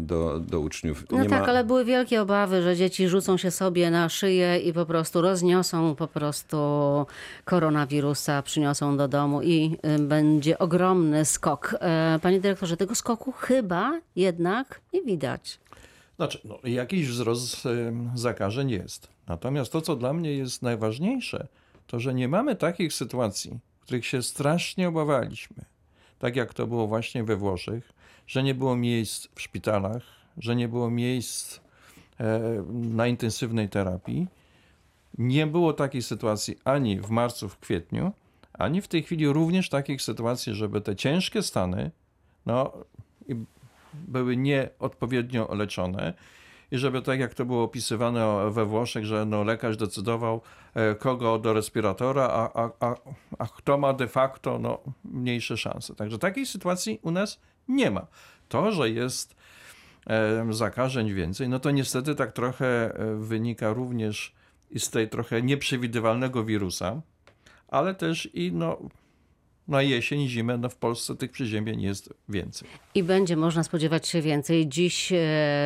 do, 0.00 0.40
do 0.40 0.60
uczniów. 0.60 1.04
No 1.10 1.22
Nie 1.22 1.28
tak, 1.28 1.40
ma- 1.40 1.46
ale 1.46 1.64
były 1.64 1.84
wielkie 1.84 2.22
obawy, 2.22 2.62
że 2.62 2.76
dzieci 2.76 3.08
rzucą 3.08 3.36
się 3.36 3.50
sobie 3.50 3.90
na 3.90 4.08
szyję 4.08 4.58
i 4.58 4.72
po 4.72 4.86
prostu 4.86 5.20
rozniosą 5.20 5.94
po 5.94 6.08
prostu 6.08 6.56
koronawirusa, 7.44 8.42
przyniosą 8.42 8.96
do 8.96 9.08
domu 9.08 9.42
i 9.42 9.76
y, 9.96 9.98
będzie 9.98 10.58
ogromny 10.58 11.24
skok. 11.24 11.74
E, 11.80 12.18
Panie 12.22 12.40
dyrektorze, 12.40 12.76
tego 12.76 12.94
skoku 12.94 13.32
chyba 13.32 14.00
jednak 14.16 14.80
nie 14.92 15.02
widać. 15.02 15.58
Znaczy, 16.16 16.40
no, 16.44 16.58
jakiś 16.64 17.08
wzrost 17.08 17.66
em, 17.66 18.10
zakażeń 18.14 18.70
jest. 18.70 19.08
Natomiast 19.26 19.72
to, 19.72 19.80
co 19.80 19.96
dla 19.96 20.12
mnie 20.12 20.32
jest 20.32 20.62
najważniejsze, 20.62 21.46
to, 21.86 22.00
że 22.00 22.14
nie 22.14 22.28
mamy 22.28 22.56
takich 22.56 22.92
sytuacji, 22.92 23.58
których 23.80 24.06
się 24.06 24.22
strasznie 24.22 24.88
obawialiśmy. 24.88 25.56
Tak 26.18 26.36
jak 26.36 26.54
to 26.54 26.66
było 26.66 26.86
właśnie 26.86 27.24
we 27.24 27.36
Włoszech, 27.36 27.92
że 28.26 28.42
nie 28.42 28.54
było 28.54 28.76
miejsc 28.76 29.28
w 29.34 29.42
szpitalach, 29.42 30.02
że 30.38 30.56
nie 30.56 30.68
było 30.68 30.90
miejsc 30.90 31.60
e, 32.20 32.40
na 32.72 33.06
intensywnej 33.06 33.68
terapii. 33.68 34.26
Nie 35.18 35.46
było 35.46 35.72
takiej 35.72 36.02
sytuacji 36.02 36.56
ani 36.64 37.00
w 37.00 37.10
marcu, 37.10 37.48
w 37.48 37.58
kwietniu, 37.58 38.12
ani 38.52 38.82
w 38.82 38.88
tej 38.88 39.02
chwili 39.02 39.28
również 39.28 39.68
takich 39.68 40.02
sytuacji, 40.02 40.54
żeby 40.54 40.80
te 40.80 40.96
ciężkie 40.96 41.42
stany 41.42 41.90
no, 42.46 42.72
były 43.94 44.36
nieodpowiednio 44.36 45.54
leczone 45.54 46.14
i 46.70 46.78
żeby 46.78 47.02
tak 47.02 47.20
jak 47.20 47.34
to 47.34 47.44
było 47.44 47.62
opisywane 47.62 48.50
we 48.50 48.64
Włoszech, 48.64 49.04
że 49.04 49.26
no 49.26 49.44
lekarz 49.44 49.76
decydował 49.76 50.40
e, 50.74 50.94
kogo 50.94 51.38
do 51.38 51.52
respiratora, 51.52 52.22
a, 52.22 52.62
a, 52.62 52.70
a, 52.80 52.94
a 53.38 53.46
kto 53.46 53.78
ma 53.78 53.92
de 53.92 54.08
facto 54.08 54.58
no, 54.58 54.78
mniejsze 55.04 55.56
szanse. 55.56 55.94
Także 55.94 56.18
takiej 56.18 56.46
sytuacji 56.46 57.00
u 57.02 57.10
nas 57.10 57.40
nie 57.68 57.90
ma. 57.90 58.06
To, 58.48 58.72
że 58.72 58.90
jest 58.90 59.36
zakażeń 60.50 61.14
więcej, 61.14 61.48
no 61.48 61.60
to 61.60 61.70
niestety 61.70 62.14
tak 62.14 62.32
trochę 62.32 62.94
e, 62.94 63.16
wynika 63.16 63.72
również 63.72 64.34
i 64.70 64.80
z 64.80 64.90
tej 64.90 65.08
trochę 65.08 65.42
nieprzewidywalnego 65.42 66.44
wirusa, 66.44 67.00
ale 67.68 67.94
też 67.94 68.28
i 68.34 68.52
no, 68.52 68.78
na 69.68 69.82
jesień, 69.82 70.28
zimę 70.28 70.58
no 70.58 70.68
w 70.68 70.76
Polsce 70.76 71.16
tych 71.16 71.30
przeziębień 71.30 71.82
jest 71.82 72.14
więcej. 72.28 72.68
I 72.94 73.02
będzie 73.02 73.36
można 73.36 73.62
spodziewać 73.62 74.08
się 74.08 74.22
więcej. 74.22 74.68
Dziś 74.68 75.12
e, 75.12 75.18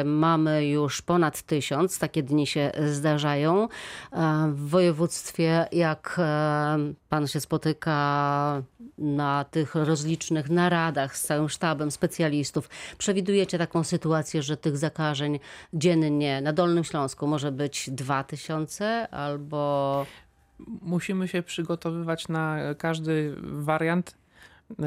mamy 0.06 0.66
już 0.68 1.02
ponad 1.02 1.42
tysiąc, 1.42 1.98
takie 1.98 2.22
dni 2.22 2.46
się 2.46 2.72
zdarzają. 2.86 3.68
E, 4.12 4.52
W 4.54 4.68
województwie, 4.68 5.66
jak 5.72 6.16
e, 6.18 6.78
pan 7.08 7.26
się 7.26 7.40
spotyka 7.40 8.62
na 8.98 9.44
tych 9.44 9.74
rozlicznych 9.74 10.50
naradach 10.50 11.16
z 11.16 11.22
całym 11.22 11.48
sztabem 11.48 11.90
specjalistów, 11.90 12.68
przewidujecie 12.98 13.58
taką 13.58 13.84
sytuację, 13.84 14.42
że 14.42 14.56
tych 14.56 14.76
zakażeń 14.76 15.38
dziennie 15.74 16.40
na 16.40 16.52
Dolnym 16.52 16.84
Śląsku 16.84 17.26
może 17.26 17.52
być 17.52 17.90
dwa 17.90 18.24
tysiące 18.24 19.08
albo 19.10 20.06
musimy 20.82 21.28
się 21.28 21.42
przygotowywać 21.42 22.28
na 22.28 22.58
każdy 22.78 23.34
wariant. 23.42 24.14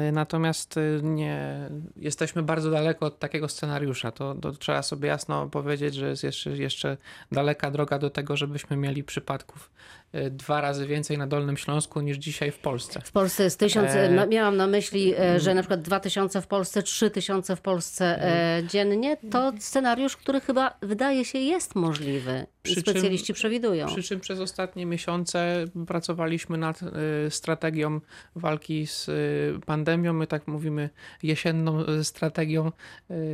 y, 0.08 0.12
Natomiast 0.12 0.76
y, 0.76 1.00
nie 1.02 1.56
jesteśmy 1.96 2.42
bardzo 2.42 2.70
daleko 2.70 3.06
od 3.06 3.18
takiego 3.18 3.48
scenariusza. 3.48 4.12
To, 4.12 4.34
to 4.34 4.52
trzeba 4.52 4.82
sobie 4.82 5.08
jasno 5.08 5.48
powiedzieć, 5.48 5.94
że 5.94 6.08
jest 6.08 6.24
jeszcze, 6.24 6.50
jeszcze 6.50 6.96
daleka 7.32 7.70
droga 7.70 7.98
do 7.98 8.10
tego, 8.10 8.36
żebyśmy 8.36 8.76
mieli 8.76 9.04
przypadków 9.04 9.70
y, 10.14 10.30
dwa 10.30 10.60
razy 10.60 10.86
więcej 10.86 11.18
na 11.18 11.26
Dolnym 11.26 11.56
Śląsku 11.56 12.00
niż 12.00 12.16
dzisiaj 12.16 12.50
w 12.50 12.58
Polsce. 12.58 13.00
W 13.04 13.12
Polsce 13.12 13.42
jest 13.44 13.58
tysiąc, 13.58 13.90
E, 13.90 14.10
na- 14.10 14.26
miałam 14.26 14.56
na 14.56 14.66
myśli, 14.66 15.14
e, 15.18 15.40
że 15.40 15.54
na 15.54 15.60
przykład 15.62 15.82
dwa 15.82 16.00
tysiące 16.00 16.42
w 16.42 16.46
Polsce, 16.46 16.82
trzy 16.82 17.10
tysiące 17.10 17.56
w 17.56 17.60
Polsce 17.60 18.22
e, 18.22 18.62
dziennie. 18.66 19.16
To 19.30 19.52
scenariusz, 19.58 20.16
który 20.16 20.40
chyba 20.40 20.76
wydaje 20.82 21.24
się 21.24 21.38
jest 21.38 21.74
możliwy. 21.74 22.46
Przy 22.72 22.82
czym- 22.82 22.92
specjaliści 22.92 23.34
przewidują. 23.34 23.86
Przy 23.86 24.02
czym 24.02 24.20
przez 24.20 24.40
ostatnie 24.40 24.86
miesiące 24.86 25.64
pracowaliśmy 25.86 26.58
nad 26.58 26.80
y, 26.82 26.86
strategią 27.30 28.00
walki 28.36 28.86
z 28.86 29.08
y, 29.08 29.60
pandemią. 29.66 30.12
My 30.12 30.26
tak 30.26 30.46
mówimy 30.48 30.90
jesienną 31.22 31.80
y, 31.84 32.04
strategią. 32.04 32.72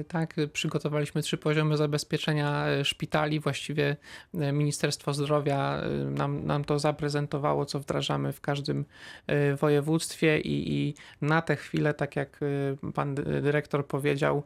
Tak, 0.08 0.34
przygotowaliśmy 0.52 1.22
trzy 1.22 1.36
poziomy 1.38 1.76
zabezpieczenia 1.76 2.66
szpitali. 2.84 3.40
Właściwie 3.40 3.96
Ministerstwo 4.34 5.14
Zdrowia 5.14 5.80
nam, 6.10 6.46
nam 6.46 6.64
to 6.64 6.78
zaprezentowało, 6.78 7.66
co 7.66 7.80
wdrażamy 7.80 8.32
w 8.32 8.40
każdym 8.40 8.84
województwie 9.60 10.40
i, 10.40 10.72
i 10.74 10.94
na 11.20 11.42
tę 11.42 11.56
chwilę, 11.56 11.94
tak 11.94 12.16
jak 12.16 12.40
pan 12.94 13.14
dy- 13.14 13.22
dyrektor 13.42 13.86
powiedział, 13.86 14.42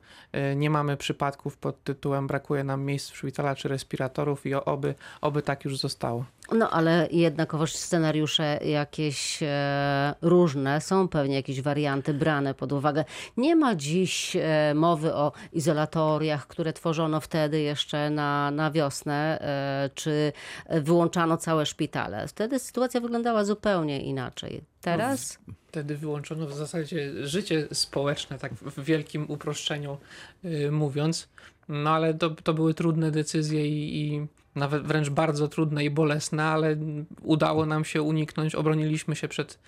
nie 0.56 0.70
mamy 0.70 0.96
przypadków 0.96 1.56
pod 1.56 1.84
tytułem 1.84 2.26
brakuje 2.26 2.64
nam 2.64 2.84
miejsc 2.84 3.10
w 3.10 3.16
szpitalach 3.16 3.58
czy 3.58 3.68
respiratorów 3.68 4.46
i 4.46 4.54
o- 4.54 4.64
oby, 4.76 4.94
oby 5.20 5.42
tak 5.42 5.64
już 5.64 5.78
zostało. 5.78 6.24
No 6.52 6.70
ale 6.70 7.08
jednakowoż 7.10 7.74
scenariusze 7.74 8.58
jakieś 8.64 9.42
e, 9.42 10.14
różne, 10.22 10.80
są 10.80 11.08
pewnie 11.08 11.34
jakieś 11.34 11.60
warianty 11.60 12.14
brane 12.14 12.54
pod 12.54 12.72
uwagę. 12.72 13.04
Nie 13.36 13.56
ma 13.56 13.74
dziś 13.74 14.36
e, 14.36 14.74
mowy 14.74 15.14
o 15.14 15.32
izolatoriach, 15.52 16.46
które 16.46 16.72
tworzono 16.72 17.20
wtedy 17.20 17.60
jeszcze 17.60 18.10
na, 18.10 18.50
na 18.50 18.70
wiosnę, 18.70 19.40
e, 19.40 19.90
czy 19.94 20.32
wyłączano 20.70 21.36
całe 21.36 21.66
szpitale. 21.66 22.28
Wtedy 22.28 22.58
sytuacja 22.58 23.00
wyglądała 23.00 23.44
zupełnie 23.44 24.00
inaczej. 24.00 24.62
Teraz 24.80 25.38
Wtedy 25.68 25.96
wyłączono 25.96 26.46
w 26.46 26.54
zasadzie 26.54 27.26
życie 27.26 27.68
społeczne, 27.72 28.38
tak 28.38 28.54
w 28.54 28.76
w 28.76 28.84
wielkim 28.84 29.30
uproszczeniu 29.30 29.98
y, 30.44 30.70
mówiąc. 30.70 31.28
No 31.68 31.90
ale 31.90 32.14
to, 32.14 32.30
to 32.30 32.54
były 32.54 32.74
trudne 32.74 33.10
decyzje 33.10 33.68
i, 33.68 34.04
i 34.04 34.26
nawet 34.56 34.86
wręcz 34.86 35.10
bardzo 35.10 35.48
trudne 35.48 35.84
i 35.84 35.90
bolesne, 35.90 36.44
ale 36.44 36.76
udało 37.22 37.66
nam 37.66 37.84
się 37.84 38.02
uniknąć, 38.02 38.54
obroniliśmy 38.54 39.16
się 39.16 39.28
przed 39.28 39.58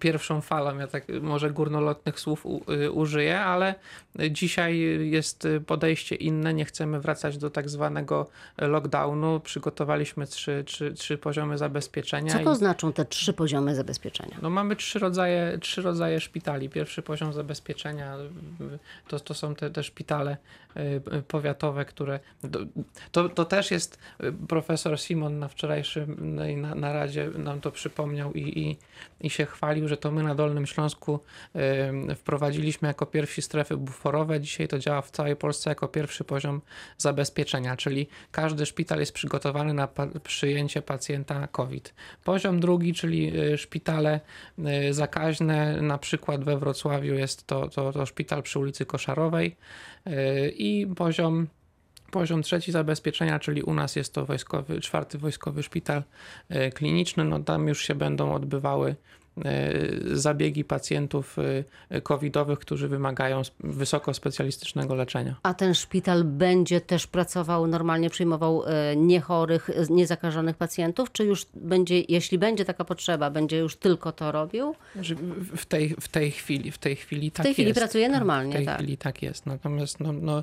pierwszą 0.00 0.40
falą. 0.40 0.78
Ja 0.78 0.86
tak 0.86 1.04
może 1.22 1.50
górnolotnych 1.50 2.20
słów 2.20 2.46
u, 2.46 2.62
y, 2.72 2.90
użyję, 2.90 3.40
ale 3.40 3.74
dzisiaj 4.30 4.78
jest 5.10 5.48
podejście 5.66 6.14
inne. 6.14 6.54
Nie 6.54 6.64
chcemy 6.64 7.00
wracać 7.00 7.38
do 7.38 7.50
tak 7.50 7.68
zwanego 7.68 8.26
lockdownu. 8.58 9.40
Przygotowaliśmy 9.40 10.26
trzy, 10.26 10.64
trzy, 10.66 10.92
trzy 10.92 11.18
poziomy 11.18 11.58
zabezpieczenia. 11.58 12.32
co 12.32 12.40
i- 12.40 12.44
to 12.44 12.54
znaczą 12.54 12.92
te 12.92 13.04
trzy 13.04 13.32
poziomy 13.32 13.74
zabezpieczenia? 13.74 14.38
no 14.42 14.50
mamy 14.50 14.76
trzy 14.76 14.98
rodzaje, 14.98 15.58
trzy 15.60 15.82
rodzaje 15.82 16.20
szpitali. 16.20 16.68
Pierwszy 16.68 17.02
poziom 17.02 17.32
zabezpieczenia 17.32 18.16
y, 18.16 18.78
to, 19.08 19.20
to 19.20 19.34
są 19.34 19.54
te, 19.54 19.70
te 19.70 19.82
szpitale 19.82 20.36
y, 20.76 21.22
powiatowe, 21.28 21.84
które. 21.84 22.20
To, 23.12 23.28
to, 23.28 23.44
też 23.44 23.70
jest 23.70 23.98
profesor 24.48 25.00
Simon 25.00 25.38
na 25.38 25.48
wczorajszym 25.48 26.34
na, 26.36 26.44
na, 26.56 26.74
naradzie 26.74 27.30
nam 27.38 27.60
to 27.60 27.70
przypomniał 27.70 28.32
i, 28.32 28.58
i, 28.58 28.76
i 29.20 29.30
się 29.30 29.46
chwalił. 29.46 29.88
że 29.88 29.96
to 29.96 30.10
my 30.10 30.22
na 30.22 30.34
Dolnym 30.34 30.66
Śląsku 30.66 31.20
wprowadziliśmy 32.16 32.88
jako 32.88 33.06
pierwsi 33.06 33.42
strefy 33.42 33.76
buforowe. 33.76 34.40
Dzisiaj 34.40 34.68
to 34.68 34.78
działa 34.78 35.02
w 35.02 35.10
całej 35.10 35.36
Polsce 35.36 35.70
jako 35.70 35.88
pierwszy 35.88 36.24
poziom 36.24 36.62
zabezpieczenia, 36.98 37.76
czyli 37.76 38.08
każdy 38.30 38.66
szpital 38.66 39.00
jest 39.00 39.12
przygotowany 39.12 39.74
na 39.74 39.88
przyjęcie 40.22 40.82
pacjenta 40.82 41.46
COVID. 41.46 41.94
Poziom 42.24 42.60
drugi, 42.60 42.94
czyli 42.94 43.40
y, 43.40 43.58
szpitale 43.58 44.20
y, 44.88 44.94
zakaźne, 44.94 45.82
na 45.82 45.98
przykład 45.98 46.44
we 46.44 46.58
Wrocławiu 46.58 47.14
jest 47.14 47.46
to, 47.46 47.68
to, 47.68 47.92
to 47.92 48.06
szpital 48.06 48.42
przy 48.42 48.58
ulicy 48.58 48.86
Koszarowej 48.86 49.56
y, 50.06 50.54
i 50.56 50.86
poziom 50.96 51.46
Poziom 52.20 52.42
trzeci 52.42 52.72
zabezpieczenia, 52.72 53.38
czyli 53.38 53.62
u 53.62 53.74
nas 53.74 53.96
jest 53.96 54.12
to 54.12 54.26
wojskowy, 54.26 54.80
czwarty 54.80 55.18
wojskowy 55.18 55.62
szpital 55.62 56.02
e, 56.48 56.70
kliniczny, 56.70 57.24
no 57.24 57.40
tam 57.40 57.68
już 57.68 57.82
się 57.82 57.94
będą 57.94 58.34
odbywały 58.34 58.96
e, 59.44 59.72
zabiegi 60.12 60.64
pacjentów 60.64 61.36
e, 61.90 62.00
covidowych, 62.00 62.58
którzy 62.58 62.88
wymagają 62.88 63.42
wysoko 63.60 64.14
specjalistycznego 64.14 64.94
leczenia. 64.94 65.34
A 65.42 65.54
ten 65.54 65.74
szpital 65.74 66.24
będzie 66.24 66.80
też 66.80 67.06
pracował, 67.06 67.66
normalnie 67.66 68.10
przyjmował 68.10 68.62
niechorych, 68.96 69.70
niezakażonych 69.90 70.56
pacjentów, 70.56 71.12
czy 71.12 71.24
już 71.24 71.46
będzie, 71.54 72.00
jeśli 72.00 72.38
będzie 72.38 72.64
taka 72.64 72.84
potrzeba, 72.84 73.30
będzie 73.30 73.58
już 73.58 73.76
tylko 73.76 74.12
to 74.12 74.32
robił? 74.32 74.74
W 75.56 75.66
tej, 75.66 75.94
w 76.00 76.08
tej 76.08 76.30
chwili, 76.30 76.70
w 76.70 76.78
tej 76.78 76.96
chwili 76.96 77.30
tak 77.30 77.42
W 77.42 77.46
tej 77.46 77.52
chwili 77.54 77.68
jest. 77.68 77.80
pracuje 77.80 78.08
normalnie, 78.08 78.52
W 78.52 78.56
tej 78.56 78.66
tak. 78.66 78.76
chwili 78.76 78.96
tak 78.96 79.22
jest. 79.22 79.46
Natomiast 79.46 80.00
no, 80.00 80.12
no, 80.12 80.42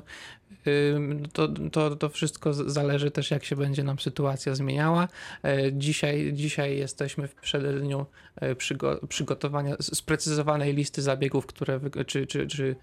to, 1.32 1.48
to, 1.72 1.96
to 1.96 2.08
wszystko 2.08 2.54
zależy 2.54 3.10
też, 3.10 3.30
jak 3.30 3.44
się 3.44 3.56
będzie 3.56 3.84
nam 3.84 3.98
sytuacja 3.98 4.54
zmieniała. 4.54 5.08
E, 5.44 5.72
dzisiaj, 5.72 6.32
dzisiaj 6.32 6.78
jesteśmy 6.78 7.28
w 7.28 7.34
przededniu 7.34 8.06
e, 8.36 8.54
przygo 8.54 9.00
przygotowania 9.08 9.76
sprecyzowanej 9.80 10.74
listy 10.74 11.02
zabiegów, 11.02 11.46
które, 11.46 11.80
czy, 12.06 12.26
czy, 12.26 12.46
czy 12.46 12.76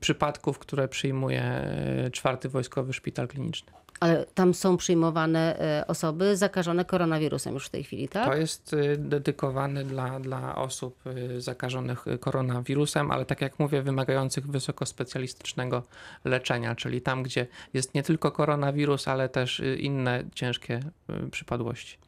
przypadków, 0.00 0.58
które 0.58 0.88
przyjmuje 0.88 1.42
e, 1.42 2.10
czwarty 2.10 2.48
Wojskowy 2.48 2.92
Szpital 2.92 3.28
Kliniczny. 3.28 3.72
Ale 4.00 4.26
tam 4.34 4.54
są 4.54 4.76
przyjmowane 4.76 5.58
osoby 5.86 6.36
zakażone 6.36 6.84
koronawirusem 6.84 7.54
już 7.54 7.66
w 7.66 7.70
tej 7.70 7.84
chwili, 7.84 8.08
tak? 8.08 8.26
To 8.26 8.34
jest 8.34 8.76
dedykowane 8.96 9.84
dla, 9.84 10.20
dla 10.20 10.54
osób 10.56 11.02
zakażonych 11.38 12.04
koronawirusem, 12.20 13.10
ale 13.10 13.24
tak 13.24 13.40
jak 13.40 13.58
mówię, 13.58 13.82
wymagających 13.82 14.46
wysokospecjalistycznego 14.46 15.82
leczenia, 16.24 16.74
czyli 16.74 17.00
tam, 17.00 17.22
gdzie 17.22 17.46
jest 17.74 17.94
nie 17.94 18.02
tylko 18.02 18.32
koronawirus, 18.32 19.08
ale 19.08 19.28
też 19.28 19.62
inne 19.78 20.24
ciężkie 20.34 20.80
przypadłości. 21.30 21.98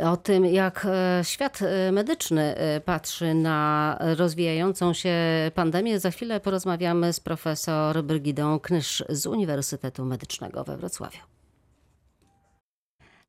O 0.00 0.16
tym, 0.16 0.44
jak 0.44 0.86
świat 1.22 1.58
medyczny 1.92 2.54
patrzy 2.84 3.34
na 3.34 3.98
rozwijającą 4.00 4.92
się 4.92 5.14
pandemię, 5.54 6.00
za 6.00 6.10
chwilę 6.10 6.40
porozmawiamy 6.40 7.12
z 7.12 7.20
profesor 7.20 8.02
Brygidą 8.02 8.60
Knysz 8.60 9.04
z 9.08 9.26
Uniwersytetu 9.26 10.04
Medycznego 10.04 10.64
we 10.64 10.76
Wrocławiu. 10.76 11.39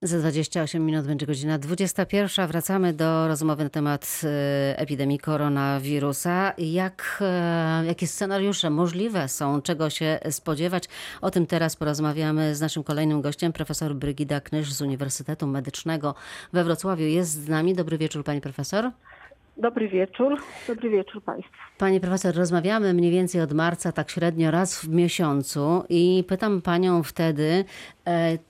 Za 0.04 0.20
28 0.20 0.86
minut 0.86 1.06
będzie 1.06 1.26
godzina 1.26 1.58
21. 1.58 2.48
Wracamy 2.48 2.94
do 2.94 3.28
rozmowy 3.28 3.64
na 3.64 3.70
temat 3.70 4.22
epidemii 4.76 5.20
koronawirusa. 5.20 6.54
Jak, 6.58 7.24
jakie 7.86 8.08
scenariusze 8.08 8.70
możliwe 8.70 9.28
są, 9.28 9.62
czego 9.62 9.90
się 9.90 10.20
spodziewać? 10.32 10.84
O 11.22 11.32
tym 11.32 11.46
teraz 11.46 11.76
porozmawiamy 11.76 12.56
z 12.56 12.62
naszym 12.62 12.84
kolejnym 12.84 13.22
gościem, 13.22 13.54
profesor 13.54 13.96
Brygida 13.96 14.42
Knysz 14.42 14.74
z 14.74 14.82
Uniwersytetu 14.82 15.48
Medycznego 15.48 16.16
we 16.54 16.64
Wrocławiu. 16.64 17.06
Jest 17.06 17.32
z 17.32 17.48
nami. 17.48 17.76
Dobry 17.76 17.98
wieczór, 17.98 18.24
pani 18.24 18.42
profesor. 18.42 18.92
Dobry 19.62 19.88
wieczór. 19.88 20.38
Dobry 20.68 20.90
wieczór 20.90 21.24
Państwu. 21.24 21.52
Pani 21.78 22.00
profesor, 22.00 22.36
rozmawiamy 22.36 22.94
mniej 22.94 23.12
więcej 23.12 23.42
od 23.42 23.54
marca, 23.54 23.92
tak 23.92 24.10
średnio 24.10 24.52
raz 24.52 24.86
w 24.86 24.90
miesiącu 24.90 25.84
i 25.90 26.24
pytam 26.28 26.62
Panią 26.62 27.04
wtedy, 27.04 27.66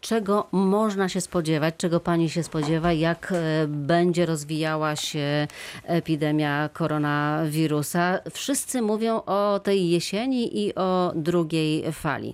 czego 0.01 0.47
można 0.51 1.09
się 1.09 1.21
spodziewać, 1.21 1.75
czego 1.77 1.99
Pani 1.99 2.29
się 2.29 2.43
spodziewa, 2.43 2.93
jak 2.93 3.33
będzie 3.67 4.25
rozwijała 4.25 4.95
się 4.95 5.47
epidemia 5.85 6.69
koronawirusa. 6.73 8.19
Wszyscy 8.31 8.81
mówią 8.81 9.21
o 9.25 9.59
tej 9.63 9.89
jesieni 9.89 10.67
i 10.67 10.75
o 10.75 11.11
drugiej 11.15 11.91
fali. 11.91 12.33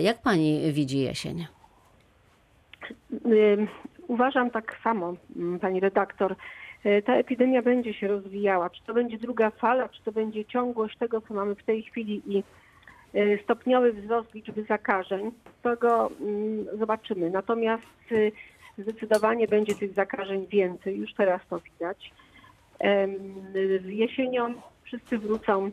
Jak 0.00 0.22
Pani 0.22 0.72
widzi 0.72 0.98
jesień? 0.98 1.46
Uważam 4.08 4.50
tak 4.50 4.76
samo, 4.84 5.14
Pani 5.60 5.80
redaktor 5.80 6.36
ta 7.04 7.14
epidemia 7.14 7.62
będzie 7.62 7.94
się 7.94 8.08
rozwijała. 8.08 8.70
Czy 8.70 8.82
to 8.84 8.94
będzie 8.94 9.18
druga 9.18 9.50
fala, 9.50 9.88
czy 9.88 10.02
to 10.02 10.12
będzie 10.12 10.44
ciągłość 10.44 10.96
tego, 10.98 11.20
co 11.20 11.34
mamy 11.34 11.54
w 11.54 11.62
tej 11.62 11.82
chwili 11.82 12.22
i 12.26 12.42
stopniowy 13.44 13.92
wzrost 13.92 14.34
liczby 14.34 14.64
zakażeń, 14.64 15.30
tego 15.62 16.10
zobaczymy. 16.78 17.30
Natomiast 17.30 17.86
zdecydowanie 18.78 19.48
będzie 19.48 19.74
tych 19.74 19.94
zakażeń 19.94 20.46
więcej, 20.46 20.96
już 20.96 21.14
teraz 21.14 21.40
to 21.50 21.60
widać. 21.60 22.12
Jesienią 23.84 24.54
wszyscy 24.82 25.18
wrócą 25.18 25.70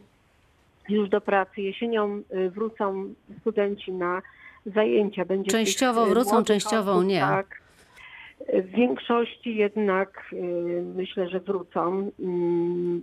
już 0.90 1.10
do 1.10 1.22
pracy, 1.22 1.62
jesienią 1.62 2.22
wrócą 2.50 3.14
studenci 3.42 3.92
na 3.92 4.22
zajęcia. 4.66 5.26
Będzie 5.26 5.52
częściowo 5.52 6.06
wrócą, 6.06 6.44
częściowo 6.44 6.92
osób, 6.92 7.06
nie. 7.06 7.20
Tak. 7.20 7.62
W 8.40 8.70
większości 8.70 9.56
jednak 9.56 10.36
myślę, 10.96 11.30
że 11.30 11.40
wrócą. 11.40 12.12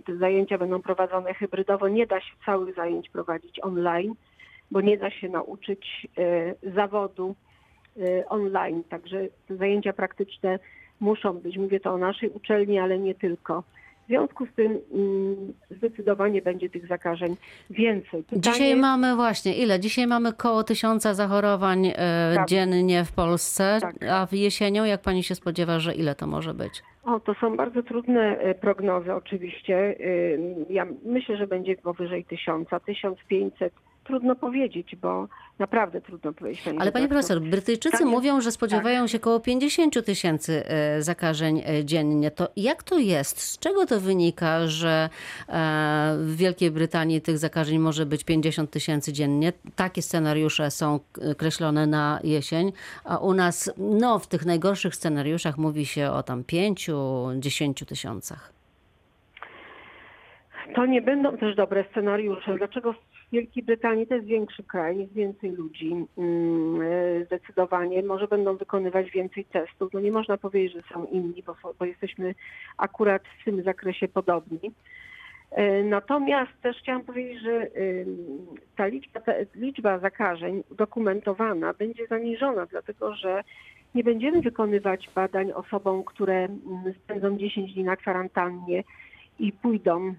Te 0.05 0.15
zajęcia 0.15 0.57
będą 0.57 0.81
prowadzone 0.81 1.33
hybrydowo. 1.33 1.87
Nie 1.87 2.07
da 2.07 2.21
się 2.21 2.33
całych 2.45 2.75
zajęć 2.75 3.09
prowadzić 3.09 3.59
online, 3.63 4.13
bo 4.71 4.81
nie 4.81 4.97
da 4.97 5.09
się 5.09 5.29
nauczyć 5.29 6.07
zawodu 6.75 7.35
online. 8.29 8.83
Także 8.89 9.27
te 9.47 9.55
zajęcia 9.55 9.93
praktyczne 9.93 10.59
muszą 10.99 11.33
być. 11.33 11.57
Mówię 11.57 11.79
to 11.79 11.93
o 11.93 11.97
naszej 11.97 12.29
uczelni, 12.29 12.79
ale 12.79 12.99
nie 12.99 13.15
tylko. 13.15 13.63
W 14.05 14.07
związku 14.07 14.45
z 14.45 14.55
tym 14.55 14.79
zdecydowanie 15.71 16.41
będzie 16.41 16.69
tych 16.69 16.87
zakażeń 16.87 17.35
więcej. 17.69 18.23
Pytanie... 18.23 18.41
Dzisiaj 18.41 18.75
mamy 18.75 19.15
właśnie, 19.15 19.55
ile? 19.55 19.79
Dzisiaj 19.79 20.07
mamy 20.07 20.33
koło 20.33 20.63
tysiąca 20.63 21.13
zachorowań 21.13 21.91
tak. 22.35 22.47
dziennie 22.47 23.05
w 23.05 23.11
Polsce, 23.11 23.77
tak. 23.81 23.95
a 24.09 24.25
w 24.25 24.33
jesienią, 24.33 24.83
jak 24.83 25.01
pani 25.01 25.23
się 25.23 25.35
spodziewa, 25.35 25.79
że 25.79 25.93
ile 25.93 26.15
to 26.15 26.27
może 26.27 26.53
być? 26.53 26.83
O, 27.03 27.19
to 27.19 27.33
są 27.33 27.57
bardzo 27.57 27.83
trudne 27.83 28.37
prognozy 28.61 29.13
oczywiście. 29.13 29.95
Ja 30.69 30.87
myślę, 31.05 31.37
że 31.37 31.47
będzie 31.47 31.75
powyżej 31.75 32.25
tysiąca, 32.25 32.79
1500 32.79 33.73
trudno 34.05 34.35
powiedzieć, 34.35 34.95
bo 34.95 35.27
naprawdę 35.59 36.01
trudno 36.01 36.33
powiedzieć. 36.33 36.67
Ale 36.79 36.91
pani 36.91 37.07
profesor, 37.07 37.41
Brytyjczycy 37.41 37.97
tak 37.97 38.07
mówią, 38.07 38.41
że 38.41 38.51
spodziewają 38.51 39.01
tak. 39.01 39.09
się 39.09 39.17
około 39.17 39.39
50 39.39 40.05
tysięcy 40.05 40.63
zakażeń 40.99 41.63
dziennie. 41.83 42.31
To 42.31 42.47
jak 42.55 42.83
to 42.83 42.99
jest? 42.99 43.39
Z 43.39 43.59
czego 43.59 43.85
to 43.85 43.99
wynika, 43.99 44.67
że 44.67 45.09
w 46.17 46.35
Wielkiej 46.35 46.71
Brytanii 46.71 47.21
tych 47.21 47.37
zakażeń 47.37 47.79
może 47.79 48.05
być 48.05 48.23
50 48.23 48.71
tysięcy 48.71 49.13
dziennie? 49.13 49.53
Takie 49.75 50.01
scenariusze 50.01 50.71
są 50.71 50.99
kreślone 51.37 51.87
na 51.87 52.19
jesień, 52.23 52.71
a 53.03 53.17
u 53.17 53.33
nas 53.33 53.73
no, 53.77 54.19
w 54.19 54.27
tych 54.27 54.45
najgorszych 54.45 54.95
scenariuszach 54.95 55.57
mówi 55.57 55.85
się 55.85 56.11
o 56.11 56.23
tam 56.23 56.43
5-10 56.43 57.85
tysiącach. 57.85 58.53
To 60.75 60.85
nie 60.85 61.01
będą 61.01 61.37
też 61.37 61.55
dobre 61.55 61.85
scenariusze. 61.91 62.57
Dlaczego 62.57 62.93
Wielkiej 63.35 63.63
Brytanii 63.63 64.07
to 64.07 64.15
jest 64.15 64.27
większy 64.27 64.63
kraj, 64.63 64.97
jest 64.97 65.13
więcej 65.13 65.51
ludzi 65.51 65.95
zdecydowanie. 67.25 68.03
Może 68.03 68.27
będą 68.27 68.57
wykonywać 68.57 69.11
więcej 69.11 69.45
testów. 69.45 69.93
No 69.93 69.99
nie 69.99 70.11
można 70.11 70.37
powiedzieć, 70.37 70.73
że 70.73 70.93
są 70.93 71.05
inni, 71.05 71.43
bo, 71.43 71.55
bo 71.79 71.85
jesteśmy 71.85 72.35
akurat 72.77 73.23
w 73.41 73.45
tym 73.45 73.63
zakresie 73.63 74.07
podobni. 74.07 74.71
Natomiast 75.83 76.51
też 76.61 76.77
chciałam 76.77 77.03
powiedzieć, 77.03 77.41
że 77.41 77.67
ta 78.75 78.85
liczba, 78.87 79.19
ta 79.19 79.31
liczba 79.55 79.99
zakażeń 79.99 80.63
udokumentowana 80.71 81.73
będzie 81.73 82.07
zaniżona, 82.07 82.65
dlatego 82.65 83.15
że 83.15 83.43
nie 83.95 84.03
będziemy 84.03 84.41
wykonywać 84.41 85.09
badań 85.15 85.51
osobom, 85.51 86.03
które 86.03 86.47
spędzą 87.03 87.37
10 87.37 87.73
dni 87.73 87.83
na 87.83 87.95
kwarantannie 87.95 88.83
i 89.39 89.51
pójdą 89.51 90.15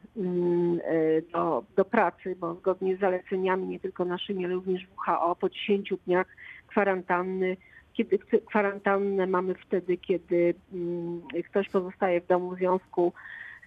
do, 1.33 1.65
do 1.77 1.85
pracy, 1.85 2.37
bo 2.41 2.55
zgodnie 2.55 2.97
z 2.97 3.01
zaleceniami 3.01 3.67
nie 3.67 3.81
tylko 3.81 4.05
naszymi, 4.05 4.45
ale 4.45 4.55
również 4.55 4.87
WHO 5.09 5.37
po 5.37 5.49
10 5.49 5.95
dniach 6.07 6.27
kwarantanny, 6.67 7.57
kiedy 7.93 8.19
kwarantannę 8.47 9.27
mamy 9.27 9.55
wtedy, 9.55 9.97
kiedy 9.97 10.55
ktoś 11.51 11.69
pozostaje 11.69 12.21
w 12.21 12.27
domu 12.27 12.51
w 12.51 12.59
związku 12.59 13.13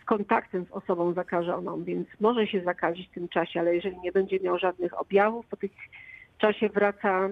z 0.01 0.05
kontaktem 0.05 0.65
z 0.65 0.71
osobą 0.71 1.13
zakażoną, 1.13 1.83
więc 1.83 2.07
może 2.19 2.47
się 2.47 2.62
zakazić 2.62 3.07
w 3.07 3.13
tym 3.13 3.27
czasie, 3.27 3.59
ale 3.59 3.75
jeżeli 3.75 3.99
nie 3.99 4.12
będzie 4.12 4.39
miał 4.39 4.59
żadnych 4.59 4.99
objawów, 5.01 5.47
po 5.47 5.57
tych 5.57 5.71
czasie 6.39 6.69
wraca 6.69 7.30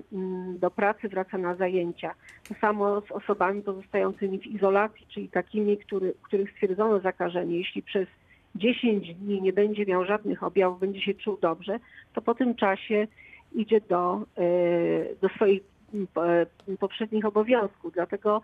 do 0.60 0.72
pracy, 0.72 1.10
wraca 1.10 1.38
na 1.38 1.56
zajęcia. 1.56 2.14
To 2.50 2.56
samo 2.62 3.02
z 3.02 3.12
osobami 3.12 3.62
pozostającymi 3.62 4.40
w 4.40 4.48
izolacji, 4.48 5.08
czyli 5.10 5.30
takimi, 5.30 5.78
który, 5.78 6.14
których 6.22 6.52
stwierdzono 6.52 7.00
zakażenie. 7.00 7.58
Jeśli 7.58 7.84
przez 7.84 8.08
10 8.56 9.16
dni 9.16 9.42
nie 9.42 9.54
będzie 9.54 9.86
miał 9.86 10.06
żadnych 10.06 10.44
objawów, 10.44 10.80
będzie 10.80 11.02
się 11.02 11.14
czuł 11.14 11.38
dobrze, 11.42 11.80
to 12.14 12.22
po 12.22 12.36
tym 12.36 12.56
czasie 12.56 13.08
idzie 13.54 13.82
do, 13.82 14.22
e, 14.38 15.16
do 15.22 15.30
swoich 15.30 15.62
m, 15.94 16.08
po- 16.14 16.28
e, 16.28 16.46
poprzednich 16.80 17.26
obowiązków. 17.26 17.94
Dlatego 17.94 18.42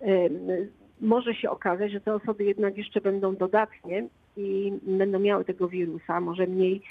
e, 0.00 0.06
może 1.00 1.34
się 1.34 1.50
okazać, 1.50 1.92
że 1.92 2.00
te 2.00 2.14
osoby 2.14 2.44
jednak 2.44 2.76
jeszcze 2.78 3.00
będą 3.00 3.36
dodatnie 3.36 4.08
i 4.36 4.72
będą 4.82 5.18
miały 5.18 5.44
tego 5.44 5.68
wirusa, 5.68 6.20
może 6.20 6.46
mniej 6.46 6.82